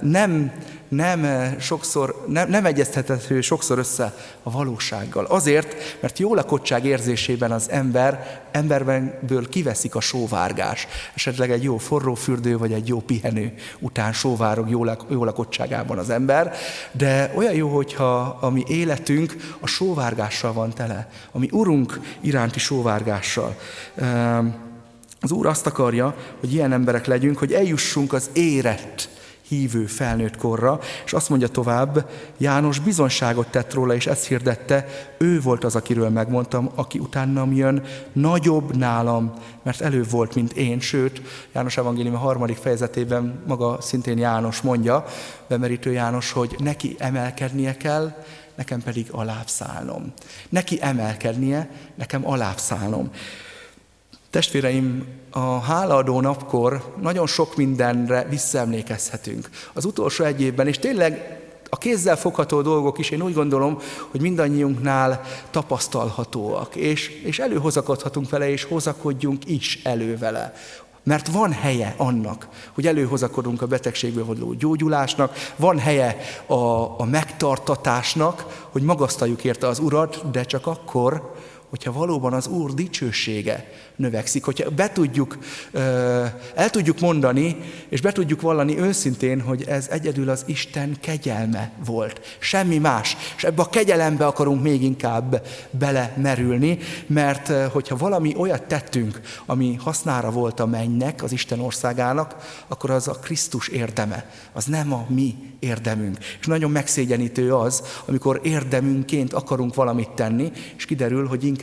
nem 0.00 0.52
nem 0.88 1.24
eh, 1.24 1.54
sokszor, 1.60 2.24
nem, 2.28 2.48
nem 2.48 2.64
egyeztethető 2.64 3.40
sokszor 3.40 3.78
össze 3.78 4.14
a 4.42 4.50
valósággal. 4.50 5.24
Azért, 5.24 5.98
mert 6.00 6.18
jó 6.18 6.34
lakottság 6.34 6.84
érzésében 6.84 7.52
az 7.52 7.70
ember 7.70 8.46
emberbenből 8.52 9.48
kiveszik 9.48 9.94
a 9.94 10.00
sóvárgás. 10.00 10.86
Esetleg 11.14 11.50
egy 11.50 11.62
jó 11.62 11.78
forró 11.78 12.14
fürdő, 12.14 12.58
vagy 12.58 12.72
egy 12.72 12.88
jó 12.88 13.00
pihenő 13.00 13.54
után 13.78 14.12
sóvárog 14.12 14.70
jó, 14.70 14.84
lak, 14.84 15.04
jó 15.08 15.24
lakottságában 15.24 15.98
az 15.98 16.10
ember, 16.10 16.54
de 16.92 17.32
olyan 17.36 17.54
jó, 17.54 17.68
hogyha 17.68 18.20
a 18.40 18.50
mi 18.50 18.64
életünk 18.66 19.36
a 19.60 19.66
sóvárgással 19.66 20.52
van 20.52 20.74
tele, 20.74 21.08
ami 21.32 21.48
Urunk 21.52 22.00
iránti 22.20 22.58
sóvárgással. 22.58 23.56
Ehm, 23.94 24.46
az 25.20 25.32
Úr 25.32 25.46
azt 25.46 25.66
akarja, 25.66 26.14
hogy 26.40 26.52
ilyen 26.52 26.72
emberek 26.72 27.06
legyünk, 27.06 27.38
hogy 27.38 27.52
eljussunk 27.52 28.12
az 28.12 28.30
érett 28.32 29.08
hívő 29.48 29.86
felnőtt 29.86 30.36
korra, 30.36 30.80
és 31.04 31.12
azt 31.12 31.28
mondja 31.28 31.48
tovább, 31.48 32.10
János 32.38 32.78
bizonságot 32.78 33.50
tett 33.50 33.72
róla, 33.74 33.94
és 33.94 34.06
ezt 34.06 34.26
hirdette, 34.26 34.86
ő 35.18 35.40
volt 35.40 35.64
az, 35.64 35.76
akiről 35.76 36.08
megmondtam, 36.08 36.70
aki 36.74 36.98
utánam 36.98 37.52
jön, 37.52 37.82
nagyobb 38.12 38.76
nálam, 38.76 39.32
mert 39.62 39.80
előbb 39.80 40.10
volt, 40.10 40.34
mint 40.34 40.52
én, 40.52 40.80
sőt, 40.80 41.22
János 41.52 41.76
Evangélium 41.76 42.14
a 42.14 42.18
harmadik 42.18 42.56
fejezetében 42.56 43.42
maga 43.46 43.80
szintén 43.80 44.18
János 44.18 44.60
mondja, 44.60 45.04
bemerítő 45.48 45.92
János, 45.92 46.32
hogy 46.32 46.56
neki 46.58 46.96
emelkednie 46.98 47.76
kell, 47.76 48.12
nekem 48.54 48.82
pedig 48.82 49.08
alábbszállnom. 49.10 50.12
Neki 50.48 50.78
emelkednie, 50.80 51.70
nekem 51.94 52.28
alábbszállnom. 52.28 53.10
Testvéreim, 54.30 55.04
a 55.30 55.58
hálaadó 55.60 56.20
napkor 56.20 56.94
nagyon 57.00 57.26
sok 57.26 57.56
mindenre 57.56 58.26
visszaemlékezhetünk. 58.30 59.50
Az 59.72 59.84
utolsó 59.84 60.24
egy 60.24 60.40
évben, 60.42 60.66
és 60.66 60.78
tényleg 60.78 61.38
a 61.70 61.78
kézzel 61.78 62.16
fogható 62.16 62.62
dolgok 62.62 62.98
is 62.98 63.10
én 63.10 63.22
úgy 63.22 63.34
gondolom, 63.34 63.78
hogy 64.10 64.20
mindannyiunknál 64.20 65.20
tapasztalhatóak, 65.50 66.76
és, 66.76 67.08
és 67.08 67.38
előhozakodhatunk 67.38 68.30
vele, 68.30 68.50
és 68.50 68.64
hozakodjunk 68.64 69.48
is 69.48 69.80
elő 69.84 70.16
vele. 70.16 70.54
Mert 71.02 71.28
van 71.28 71.52
helye 71.52 71.94
annak, 71.96 72.48
hogy 72.72 72.86
előhozakodunk 72.86 73.62
a 73.62 73.66
betegségből 73.66 74.24
való 74.24 74.52
gyógyulásnak, 74.52 75.34
van 75.56 75.78
helye 75.78 76.16
a, 76.46 76.54
a 77.00 77.04
megtartatásnak, 77.10 78.66
hogy 78.70 78.82
magasztaljuk 78.82 79.44
érte 79.44 79.66
az 79.66 79.78
Urat, 79.78 80.30
de 80.30 80.42
csak 80.44 80.66
akkor, 80.66 81.34
hogyha 81.70 81.92
valóban 81.92 82.32
az 82.32 82.46
Úr 82.46 82.74
dicsősége 82.74 83.70
növekszik, 83.96 84.44
hogyha 84.44 84.70
be 84.70 84.92
tudjuk, 84.92 85.38
el 86.54 86.70
tudjuk 86.70 87.00
mondani, 87.00 87.56
és 87.88 88.00
be 88.00 88.12
tudjuk 88.12 88.40
vallani 88.40 88.78
őszintén, 88.78 89.40
hogy 89.40 89.64
ez 89.68 89.88
egyedül 89.90 90.28
az 90.28 90.42
Isten 90.46 90.96
kegyelme 91.00 91.72
volt. 91.84 92.36
Semmi 92.38 92.78
más. 92.78 93.16
És 93.36 93.44
ebbe 93.44 93.62
a 93.62 93.68
kegyelembe 93.68 94.26
akarunk 94.26 94.62
még 94.62 94.82
inkább 94.82 95.46
belemerülni, 95.70 96.78
mert 97.06 97.52
hogyha 97.72 97.96
valami 97.96 98.34
olyat 98.36 98.62
tettünk, 98.62 99.20
ami 99.46 99.74
hasznára 99.74 100.30
volt 100.30 100.60
a 100.60 100.66
mennynek, 100.66 101.22
az 101.22 101.32
Isten 101.32 101.60
országának, 101.60 102.36
akkor 102.68 102.90
az 102.90 103.08
a 103.08 103.18
Krisztus 103.18 103.68
érdeme, 103.68 104.30
az 104.52 104.64
nem 104.64 104.92
a 104.92 105.06
mi 105.08 105.34
érdemünk. 105.58 106.18
És 106.40 106.46
nagyon 106.46 106.70
megszégyenítő 106.70 107.54
az, 107.54 107.82
amikor 108.06 108.40
érdemünként 108.42 109.32
akarunk 109.32 109.74
valamit 109.74 110.10
tenni, 110.10 110.52
és 110.76 110.84
kiderül, 110.84 111.26
hogy 111.26 111.44
inkább 111.44 111.56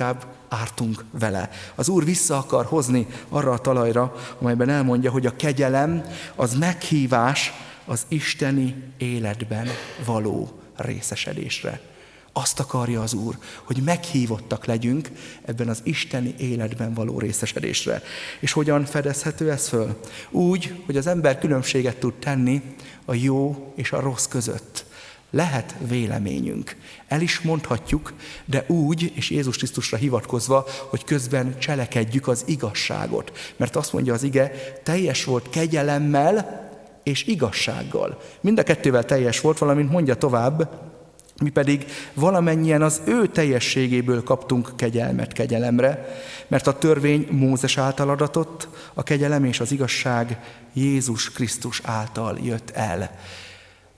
ártunk 0.48 1.04
vele. 1.12 1.50
Az 1.76 1.90
Úr 1.90 2.06
vissza 2.06 2.38
akar 2.38 2.66
hozni 2.66 3.08
arra 3.30 3.52
a 3.52 3.58
talajra, 3.58 4.16
amelyben 4.40 4.70
elmondja, 4.70 5.12
hogy 5.12 5.26
a 5.26 5.36
kegyelem 5.36 6.04
az 6.36 6.54
meghívás 6.54 7.54
az 7.86 8.06
isteni 8.08 8.84
életben 8.98 9.68
való 10.06 10.60
részesedésre. 10.76 11.82
Azt 12.38 12.60
akarja 12.60 13.02
az 13.02 13.14
Úr, 13.14 13.38
hogy 13.64 13.82
meghívottak 13.84 14.66
legyünk 14.66 15.10
ebben 15.46 15.68
az 15.68 15.80
isteni 15.84 16.36
életben 16.38 16.94
való 16.94 17.20
részesedésre. 17.20 18.02
És 18.40 18.52
hogyan 18.52 18.86
fedezhető 18.86 19.52
ez 19.52 19.68
föl? 19.68 20.00
Úgy, 20.30 20.84
hogy 20.86 20.98
az 20.98 21.08
ember 21.08 21.40
különbséget 21.40 21.98
tud 21.98 22.14
tenni 22.14 22.62
a 23.06 23.14
jó 23.14 23.72
és 23.76 23.92
a 23.92 24.00
rossz 24.00 24.26
között. 24.26 24.86
Lehet 25.32 25.76
véleményünk, 25.88 26.76
el 27.08 27.22
is 27.22 27.40
mondhatjuk, 27.42 28.14
de 28.46 28.64
úgy, 28.68 29.12
és 29.16 29.30
Jézus 29.30 29.58
Krisztusra 29.58 29.98
hivatkozva, 29.98 30.66
hogy 30.90 31.04
közben 31.04 31.60
cselekedjük 31.60 32.28
az 32.28 32.44
igazságot. 32.48 33.54
Mert 33.56 33.76
azt 33.76 33.94
mondja 33.94 34.14
az 34.14 34.24
ige, 34.24 34.52
teljes 34.84 35.24
volt 35.24 35.50
kegyelemmel 35.50 36.64
és 37.04 37.26
igazsággal. 37.26 38.22
Mind 38.42 38.60
a 38.60 38.64
kettővel 38.64 39.06
teljes 39.06 39.42
volt, 39.42 39.58
valamint 39.58 39.92
mondja 39.92 40.16
tovább, 40.16 40.84
mi 41.42 41.50
pedig 41.50 41.86
valamennyien 42.14 42.82
az 42.82 43.02
ő 43.06 43.28
teljességéből 43.28 44.24
kaptunk 44.24 44.72
kegyelmet 44.76 45.34
kegyelemre, 45.34 46.06
mert 46.48 46.68
a 46.68 46.78
törvény 46.78 47.28
Mózes 47.32 47.78
által 47.78 48.10
adatott, 48.10 48.68
a 48.94 49.04
kegyelem 49.04 49.46
és 49.46 49.60
az 49.60 49.72
igazság 49.72 50.40
Jézus 50.74 51.32
Krisztus 51.32 51.82
által 51.84 52.40
jött 52.44 52.70
el. 52.70 53.20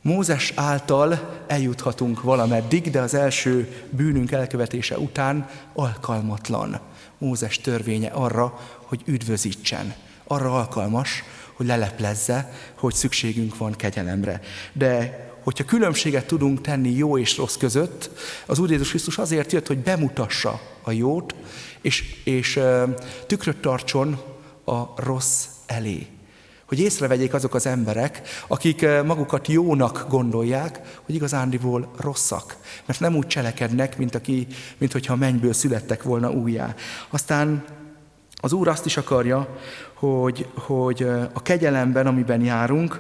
Mózes 0.02 0.52
által 0.56 1.44
eljuthatunk 1.48 2.22
valameddig, 2.22 2.90
de 2.90 3.00
az 3.02 3.14
első 3.14 3.84
bűnünk 3.90 4.32
elkövetése 4.32 4.98
után 5.00 5.50
alkalmatlan 5.74 6.80
Mózes 7.18 7.60
törvénye 7.62 8.08
arra, 8.08 8.60
hogy 8.82 9.02
üdvözítsen. 9.06 9.94
Arra 10.24 10.56
alkalmas, 10.56 11.24
hogy 11.54 11.66
leleplezze, 11.66 12.54
hogy 12.76 12.94
szükségünk 12.94 13.58
van 13.58 13.72
kegyelemre. 13.72 14.42
De 14.74 15.26
hogyha 15.44 15.64
különbséget 15.64 16.28
tudunk 16.28 16.62
tenni 16.62 16.90
jó 16.90 17.18
és 17.18 17.38
rossz 17.38 17.56
között, 17.56 18.10
az 18.46 18.60
Úr 18.60 18.70
Jézus 18.70 18.90
Krisztus 18.90 19.18
azért 19.18 19.52
jött, 19.52 19.68
hogy 19.68 19.78
bemutassa 19.78 20.62
a 20.82 20.92
jót, 20.92 21.36
és, 21.82 22.22
és 22.24 22.60
tükröt 23.28 23.58
tartson 23.58 24.22
a 24.66 25.04
rossz 25.04 25.46
elé. 25.66 26.08
Hogy 26.68 26.80
észrevegyék 26.80 27.34
azok 27.34 27.54
az 27.56 27.66
emberek, 27.66 28.22
akik 28.48 28.86
magukat 29.06 29.48
jónak 29.48 30.06
gondolják, 30.10 31.00
hogy 31.06 31.16
igazándiból 31.16 31.92
rosszak. 32.00 32.58
Mert 32.86 33.00
nem 33.00 33.16
úgy 33.16 33.28
cselekednek, 33.28 33.98
mint, 33.98 34.16
aki, 34.16 34.48
mint 34.78 34.92
hogyha 34.92 35.16
mennyből 35.16 35.54
születtek 35.54 36.04
volna 36.04 36.32
újjá. 36.32 36.76
Aztán 37.10 37.64
az 38.42 38.54
Úr 38.54 38.68
azt 38.68 38.86
is 38.86 38.98
akarja, 38.98 39.58
hogy, 39.94 40.48
hogy 40.56 41.04
a 41.34 41.42
kegyelemben, 41.42 42.08
amiben 42.08 42.42
járunk, 42.42 43.00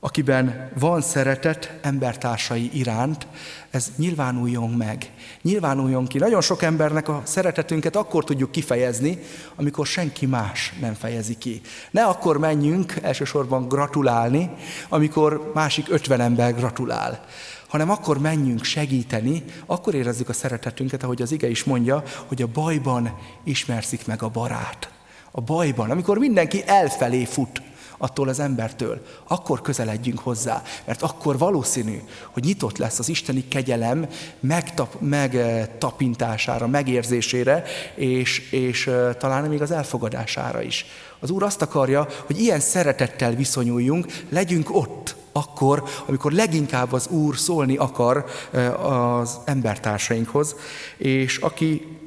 akiben 0.00 0.70
van 0.78 1.00
szeretet 1.00 1.78
embertársai 1.82 2.70
iránt, 2.72 3.26
ez 3.70 3.92
nyilvánuljon 3.96 4.70
meg, 4.70 5.12
nyilvánuljon 5.42 6.06
ki. 6.06 6.18
Nagyon 6.18 6.40
sok 6.40 6.62
embernek 6.62 7.08
a 7.08 7.22
szeretetünket 7.24 7.96
akkor 7.96 8.24
tudjuk 8.24 8.50
kifejezni, 8.50 9.18
amikor 9.56 9.86
senki 9.86 10.26
más 10.26 10.72
nem 10.80 10.94
fejezi 10.94 11.38
ki. 11.38 11.60
Ne 11.90 12.04
akkor 12.04 12.38
menjünk 12.38 12.94
elsősorban 13.02 13.68
gratulálni, 13.68 14.50
amikor 14.88 15.50
másik 15.54 15.86
ötven 15.88 16.20
ember 16.20 16.54
gratulál, 16.54 17.24
hanem 17.68 17.90
akkor 17.90 18.18
menjünk 18.18 18.64
segíteni, 18.64 19.44
akkor 19.66 19.94
érezzük 19.94 20.28
a 20.28 20.32
szeretetünket, 20.32 21.02
ahogy 21.02 21.22
az 21.22 21.32
ige 21.32 21.48
is 21.48 21.64
mondja, 21.64 22.02
hogy 22.26 22.42
a 22.42 22.46
bajban 22.46 23.18
ismerszik 23.44 24.06
meg 24.06 24.22
a 24.22 24.28
barát. 24.28 24.90
A 25.30 25.40
bajban, 25.40 25.90
amikor 25.90 26.18
mindenki 26.18 26.62
elfelé 26.66 27.24
fut, 27.24 27.62
attól 27.98 28.28
az 28.28 28.40
embertől, 28.40 29.06
akkor 29.26 29.60
közeledjünk 29.60 30.18
hozzá, 30.18 30.62
mert 30.84 31.02
akkor 31.02 31.38
valószínű, 31.38 32.02
hogy 32.30 32.44
nyitott 32.44 32.78
lesz 32.78 32.98
az 32.98 33.08
isteni 33.08 33.48
kegyelem 33.48 34.06
megtap, 34.40 35.00
megtapintására, 35.00 36.66
megérzésére, 36.66 37.64
és, 37.94 38.50
és 38.50 38.90
talán 39.18 39.44
még 39.44 39.62
az 39.62 39.70
elfogadására 39.70 40.62
is. 40.62 40.86
Az 41.20 41.30
Úr 41.30 41.42
azt 41.42 41.62
akarja, 41.62 42.06
hogy 42.26 42.40
ilyen 42.40 42.60
szeretettel 42.60 43.34
viszonyuljunk, 43.34 44.06
legyünk 44.28 44.74
ott, 44.74 45.16
akkor, 45.32 45.82
amikor 46.06 46.32
leginkább 46.32 46.92
az 46.92 47.06
Úr 47.06 47.36
szólni 47.36 47.76
akar 47.76 48.24
az 48.82 49.38
embertársainkhoz, 49.44 50.56
és 50.96 51.36
aki 51.36 51.97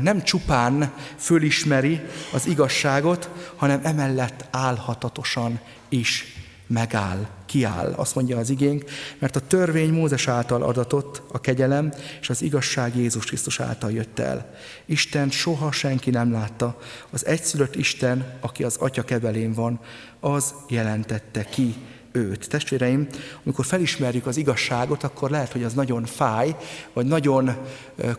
nem 0.00 0.22
csupán 0.22 0.92
fölismeri 1.16 2.00
az 2.32 2.46
igazságot, 2.46 3.30
hanem 3.56 3.80
emellett 3.82 4.44
álhatatosan 4.50 5.60
is 5.88 6.24
megáll, 6.66 7.26
kiáll. 7.46 7.92
Azt 7.96 8.14
mondja 8.14 8.38
az 8.38 8.50
igénk, 8.50 8.84
mert 9.18 9.36
a 9.36 9.46
törvény 9.46 9.92
Mózes 9.92 10.28
által 10.28 10.62
adatott, 10.62 11.22
a 11.32 11.40
kegyelem 11.40 11.92
és 12.20 12.30
az 12.30 12.42
igazság 12.42 12.96
Jézus 12.96 13.24
Krisztus 13.24 13.60
által 13.60 13.92
jött 13.92 14.18
el. 14.18 14.54
Isten 14.86 15.30
soha 15.30 15.72
senki 15.72 16.10
nem 16.10 16.32
látta. 16.32 16.80
Az 17.10 17.26
egyszülött 17.26 17.74
Isten, 17.74 18.38
aki 18.40 18.64
az 18.64 18.76
Atya 18.76 19.02
kebelén 19.02 19.52
van, 19.52 19.80
az 20.20 20.54
jelentette 20.68 21.44
ki 21.44 21.74
őt. 22.12 22.48
Testvéreim, 22.48 23.06
amikor 23.44 23.64
felismerjük 23.64 24.26
az 24.26 24.36
igazságot, 24.36 25.02
akkor 25.02 25.30
lehet, 25.30 25.52
hogy 25.52 25.62
az 25.62 25.72
nagyon 25.72 26.04
fáj, 26.04 26.56
vagy 26.92 27.06
nagyon 27.06 27.56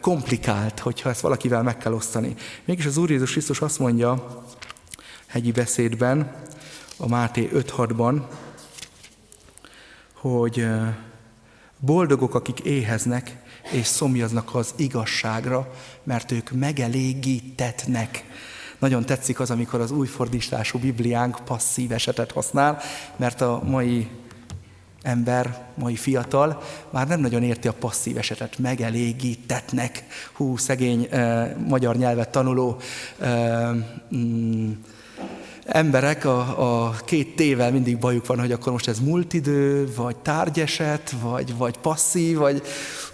komplikált, 0.01 0.79
hogyha 0.79 1.09
ezt 1.09 1.21
valakivel 1.21 1.63
meg 1.63 1.77
kell 1.77 1.93
osztani. 1.93 2.35
Mégis 2.65 2.85
az 2.85 2.97
Úr 2.97 3.09
Jézus 3.09 3.31
Krisztus 3.31 3.61
azt 3.61 3.79
mondja 3.79 4.43
hegyi 5.25 5.51
beszédben, 5.51 6.35
a 6.97 7.07
Máté 7.07 7.49
5.6-ban, 7.53 8.21
hogy 10.13 10.67
boldogok, 11.79 12.35
akik 12.35 12.59
éheznek, 12.59 13.37
és 13.71 13.85
szomjaznak 13.85 14.55
az 14.55 14.73
igazságra, 14.75 15.73
mert 16.03 16.31
ők 16.31 16.51
megelégítetnek. 16.51 18.23
Nagyon 18.83 19.05
tetszik 19.05 19.39
az, 19.39 19.51
amikor 19.51 19.79
az 19.79 19.91
újfordítású 19.91 20.79
Bibliánk 20.79 21.39
passzív 21.45 21.91
esetet 21.91 22.31
használ, 22.31 22.79
mert 23.15 23.41
a 23.41 23.61
mai 23.65 24.07
ember, 25.01 25.65
mai 25.75 25.95
fiatal 25.95 26.61
már 26.89 27.07
nem 27.07 27.19
nagyon 27.19 27.43
érti 27.43 27.67
a 27.67 27.73
passzív 27.73 28.17
esetet, 28.17 28.57
megelégítetnek. 28.57 30.03
Hú, 30.33 30.57
szegény 30.57 31.07
eh, 31.09 31.51
magyar 31.67 31.95
nyelvet 31.95 32.29
tanuló 32.29 32.77
eh, 33.19 33.69
mm, 34.15 34.71
emberek 35.65 36.25
a, 36.25 36.85
a 36.85 36.95
két 37.05 37.35
tével 37.35 37.71
mindig 37.71 37.97
bajuk 37.97 38.25
van, 38.25 38.39
hogy 38.39 38.51
akkor 38.51 38.71
most 38.71 38.87
ez 38.87 38.99
multidő, 38.99 39.93
vagy 39.95 40.15
tárgyeset, 40.15 41.15
vagy, 41.21 41.57
vagy 41.57 41.77
passzív, 41.77 42.37
vagy 42.37 42.61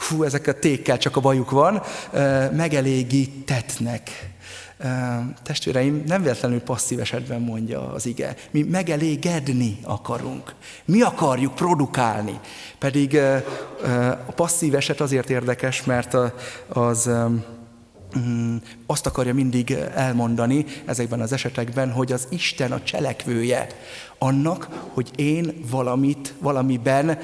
hú, 0.07 0.23
ezek 0.23 0.47
a 0.47 0.59
tékkel 0.59 0.97
csak 0.97 1.15
a 1.15 1.21
bajuk 1.21 1.51
van, 1.51 1.81
eh, 2.11 2.49
megelégítetnek 2.51 4.37
testvéreim, 5.43 6.03
nem 6.07 6.21
véletlenül 6.21 6.61
passzív 6.61 6.99
esetben 6.99 7.41
mondja 7.41 7.93
az 7.93 8.05
ige. 8.05 8.35
Mi 8.51 8.63
megelégedni 8.63 9.77
akarunk. 9.83 10.55
Mi 10.85 11.01
akarjuk 11.01 11.55
produkálni. 11.55 12.39
Pedig 12.77 13.17
a 14.25 14.31
passzív 14.35 14.75
eset 14.75 15.01
azért 15.01 15.29
érdekes, 15.29 15.83
mert 15.83 16.17
az 16.67 17.09
mm, 18.19 18.55
azt 18.85 19.05
akarja 19.05 19.33
mindig 19.33 19.71
elmondani 19.95 20.65
ezekben 20.85 21.21
az 21.21 21.31
esetekben, 21.31 21.91
hogy 21.91 22.11
az 22.11 22.27
Isten 22.29 22.71
a 22.71 22.83
cselekvője 22.83 23.67
annak, 24.17 24.67
hogy 24.93 25.09
én 25.15 25.53
valamit, 25.69 26.33
valamiben 26.39 27.19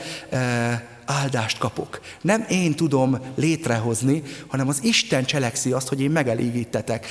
áldást 1.05 1.57
kapok. 1.57 2.01
Nem 2.21 2.45
én 2.49 2.75
tudom 2.75 3.19
létrehozni, 3.35 4.23
hanem 4.47 4.67
az 4.67 4.83
Isten 4.83 5.25
cselekszi 5.25 5.71
azt, 5.71 5.87
hogy 5.87 6.01
én 6.01 6.11
megelégítetek, 6.11 7.07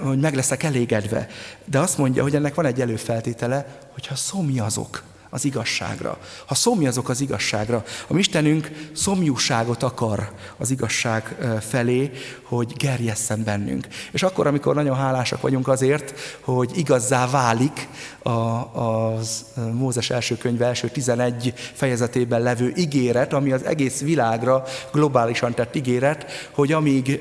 hogy 0.00 0.20
meg 0.20 0.34
leszek 0.34 0.62
elégedve. 0.62 1.26
De 1.64 1.78
azt 1.78 1.98
mondja, 1.98 2.22
hogy 2.22 2.34
ennek 2.34 2.54
van 2.54 2.66
egy 2.66 2.80
előfeltétele, 2.80 3.80
hogyha 3.92 4.14
szomjazok 4.14 5.02
az 5.34 5.44
igazságra. 5.44 6.18
Ha 6.46 6.54
szomjazok 6.54 7.08
az 7.08 7.20
igazságra, 7.20 7.84
a 8.06 8.16
Istenünk 8.16 8.70
szomjúságot 8.92 9.82
akar 9.82 10.32
az 10.56 10.70
igazság 10.70 11.36
felé, 11.60 12.10
hogy 12.42 12.72
gerjesszen 12.76 13.44
bennünk. 13.44 13.86
És 14.10 14.22
akkor, 14.22 14.46
amikor 14.46 14.74
nagyon 14.74 14.96
hálásak 14.96 15.40
vagyunk 15.40 15.68
azért, 15.68 16.38
hogy 16.40 16.70
igazzá 16.74 17.30
válik 17.30 17.88
a, 18.22 18.30
az 18.30 19.44
Mózes 19.72 20.10
első 20.10 20.36
könyve 20.36 20.66
első 20.66 20.88
11 20.88 21.52
fejezetében 21.72 22.42
levő 22.42 22.72
ígéret, 22.76 23.32
ami 23.32 23.52
az 23.52 23.64
egész 23.64 24.00
világra 24.00 24.64
globálisan 24.92 25.54
tett 25.54 25.76
ígéret, 25.76 26.50
hogy 26.50 26.72
amíg 26.72 27.20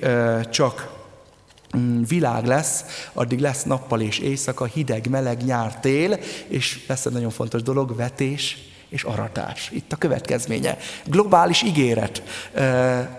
csak 0.50 1.01
világ 2.08 2.46
lesz, 2.46 2.86
addig 3.14 3.40
lesz 3.40 3.64
nappal 3.64 4.02
és 4.02 4.20
éjszaka, 4.20 4.66
hideg, 4.66 5.10
meleg, 5.10 5.44
nyár, 5.44 5.80
tél, 5.80 6.20
és 6.48 6.86
lesz 6.88 7.06
egy 7.06 7.14
nagyon 7.14 7.30
fontos 7.30 7.62
dolog, 7.62 7.96
vetés 7.96 8.58
és 8.92 9.04
aratás. 9.04 9.70
Itt 9.74 9.92
a 9.92 9.96
következménye. 9.96 10.78
Globális 11.06 11.62
ígéret. 11.62 12.24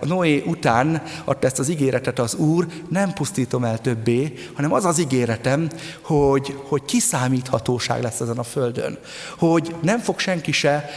Noé 0.03 0.43
után 0.47 1.03
adta 1.25 1.47
ezt 1.47 1.59
az 1.59 1.69
ígéretet 1.69 2.19
az 2.19 2.35
Úr, 2.35 2.67
nem 2.89 3.13
pusztítom 3.13 3.65
el 3.65 3.79
többé, 3.79 4.33
hanem 4.53 4.73
az 4.73 4.85
az 4.85 4.99
ígéretem, 4.99 5.71
hogy, 6.01 6.59
hogy 6.69 6.85
kiszámíthatóság 6.85 8.03
lesz 8.03 8.21
ezen 8.21 8.39
a 8.39 8.43
földön. 8.43 8.99
Hogy 9.39 9.75
nem 9.83 9.99
fog 9.99 10.19
senki 10.19 10.53
se 10.53 10.91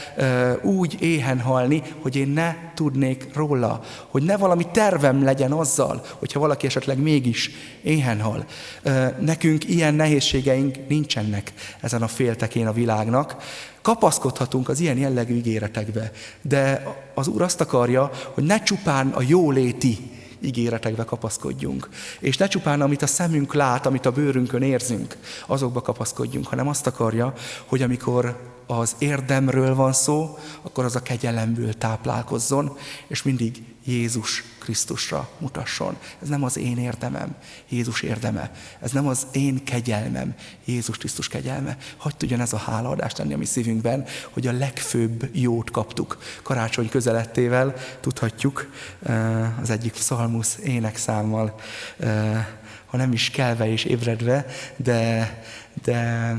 úgy 0.61 1.01
éhen 1.01 1.39
halni, 1.39 1.81
hogy 2.01 2.15
én 2.15 2.27
ne 2.27 2.55
tudnék 2.75 3.27
róla. 3.33 3.81
Hogy 4.07 4.23
ne 4.23 4.37
valami 4.37 4.67
tervem 4.71 5.23
legyen 5.23 5.51
azzal, 5.51 6.05
hogyha 6.17 6.39
valaki 6.39 6.65
esetleg 6.65 6.97
mégis 6.97 7.49
éhen 7.83 8.21
hal. 8.21 8.45
Nekünk 9.19 9.69
ilyen 9.69 9.93
nehézségeink 9.93 10.87
nincsenek 10.87 11.53
ezen 11.81 12.01
a 12.01 12.07
féltekén 12.07 12.67
a 12.67 12.73
világnak, 12.73 13.35
kapaszkodhatunk 13.81 14.69
az 14.69 14.79
ilyen 14.79 14.97
jellegű 14.97 15.35
ígéretekbe, 15.35 16.11
de 16.41 16.83
az 17.13 17.27
Úr 17.27 17.41
azt 17.41 17.61
akarja, 17.61 18.09
hogy 18.33 18.43
ne 18.43 18.63
csupán 18.63 19.07
a 19.07 19.21
jóléti 19.27 19.97
ígéretekbe 20.39 21.03
kapaszkodjunk. 21.03 21.89
És 22.19 22.37
ne 22.37 22.47
csupán, 22.47 22.81
amit 22.81 23.01
a 23.01 23.07
szemünk 23.07 23.53
lát, 23.53 23.85
amit 23.85 24.05
a 24.05 24.11
bőrünkön 24.11 24.61
érzünk, 24.61 25.17
azokba 25.47 25.81
kapaszkodjunk, 25.81 26.47
hanem 26.47 26.67
azt 26.67 26.87
akarja, 26.87 27.33
hogy 27.65 27.81
amikor 27.81 28.53
az 28.67 28.95
érdemről 28.97 29.75
van 29.75 29.93
szó, 29.93 30.37
akkor 30.61 30.85
az 30.85 30.95
a 30.95 31.01
kegyelemből 31.01 31.73
táplálkozzon, 31.73 32.77
és 33.07 33.23
mindig 33.23 33.63
Jézus 33.85 34.43
Krisztusra 34.59 35.29
mutasson. 35.37 35.97
Ez 36.21 36.27
nem 36.27 36.43
az 36.43 36.57
én 36.57 36.77
érdemem, 36.77 37.35
Jézus 37.69 38.01
érdeme. 38.01 38.51
Ez 38.79 38.91
nem 38.91 39.07
az 39.07 39.27
én 39.31 39.63
kegyelmem, 39.63 40.35
Jézus 40.65 40.97
Krisztus 40.97 41.27
kegyelme. 41.27 41.77
Hogy 41.97 42.15
tudjon 42.15 42.41
ez 42.41 42.53
a 42.53 42.57
hálaadást 42.57 43.17
lenni 43.17 43.33
a 43.33 43.37
mi 43.37 43.45
szívünkben, 43.45 44.05
hogy 44.29 44.47
a 44.47 44.51
legfőbb 44.51 45.29
jót 45.31 45.71
kaptuk. 45.71 46.17
Karácsony 46.43 46.89
közelettével 46.89 47.73
tudhatjuk 47.99 48.71
eh, 49.03 49.59
az 49.59 49.69
egyik 49.69 49.91
psalmusz 49.91 50.57
énekszámmal, 50.63 51.55
eh, 51.97 52.47
ha 52.85 52.97
nem 52.97 53.13
is 53.13 53.29
kelve 53.29 53.71
és 53.71 53.83
ébredve, 53.83 54.45
de, 54.77 55.43
de 55.83 56.37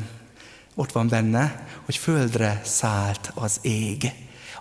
ott 0.77 0.93
van 0.93 1.09
benne, 1.09 1.67
hogy 1.85 1.97
földre 1.97 2.61
szállt 2.65 3.31
az 3.35 3.59
ég. 3.63 4.13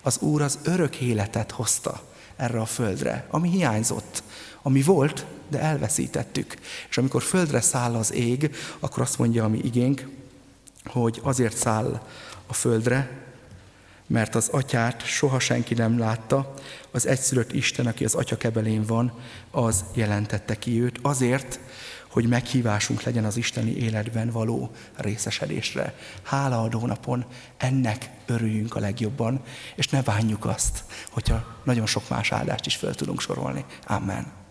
Az 0.02 0.18
Úr 0.20 0.42
az 0.42 0.60
örök 0.64 0.96
életet 0.96 1.52
hozta 1.52 2.02
erre 2.36 2.60
a 2.60 2.66
földre, 2.66 3.26
ami 3.30 3.50
hiányzott, 3.50 4.24
ami 4.62 4.82
volt, 4.82 5.26
de 5.48 5.60
elveszítettük. 5.60 6.56
És 6.90 6.98
amikor 6.98 7.24
földre 7.24 7.62
száll 7.62 7.96
az 7.96 8.14
ég, 8.14 8.56
akkor 8.80 9.04
azt 9.04 9.18
mondja 9.18 9.44
a 9.44 9.48
mi 9.48 9.60
igénk, 9.64 10.08
hogy 10.86 11.20
azért 11.24 11.58
száll 11.58 12.02
a 12.48 12.54
földre, 12.54 13.24
mert 14.08 14.36
az 14.36 14.48
atyát 14.52 15.06
soha 15.06 15.40
senki 15.40 15.74
nem 15.74 16.00
látta, 16.00 16.54
az 16.92 17.08
egyszülött 17.08 17.54
Isten, 17.54 17.88
aki 17.88 18.06
az 18.06 18.16
atya 18.16 18.38
kebelén 18.38 18.86
van, 18.86 19.14
az 19.52 19.84
jelentette 19.94 20.56
ki 20.60 20.82
őt, 20.82 21.00
azért, 21.02 21.60
hogy 22.16 22.28
meghívásunk 22.28 23.02
legyen 23.02 23.26
az 23.26 23.38
isteni 23.38 23.76
életben 23.76 24.30
való 24.30 24.72
részesedésre. 24.96 25.96
Hálaadó 26.24 26.86
napon 26.86 27.26
ennek 27.58 28.10
örüljünk 28.26 28.76
a 28.76 28.80
legjobban, 28.80 29.42
és 29.76 29.88
ne 29.88 30.02
bánjuk 30.02 30.46
azt, 30.46 30.84
hogyha 31.10 31.62
nagyon 31.64 31.86
sok 31.86 32.10
más 32.10 32.32
áldást 32.32 32.66
is 32.66 32.76
fel 32.76 32.94
tudunk 32.94 33.22
sorolni. 33.22 33.66
Amen. 33.86 34.45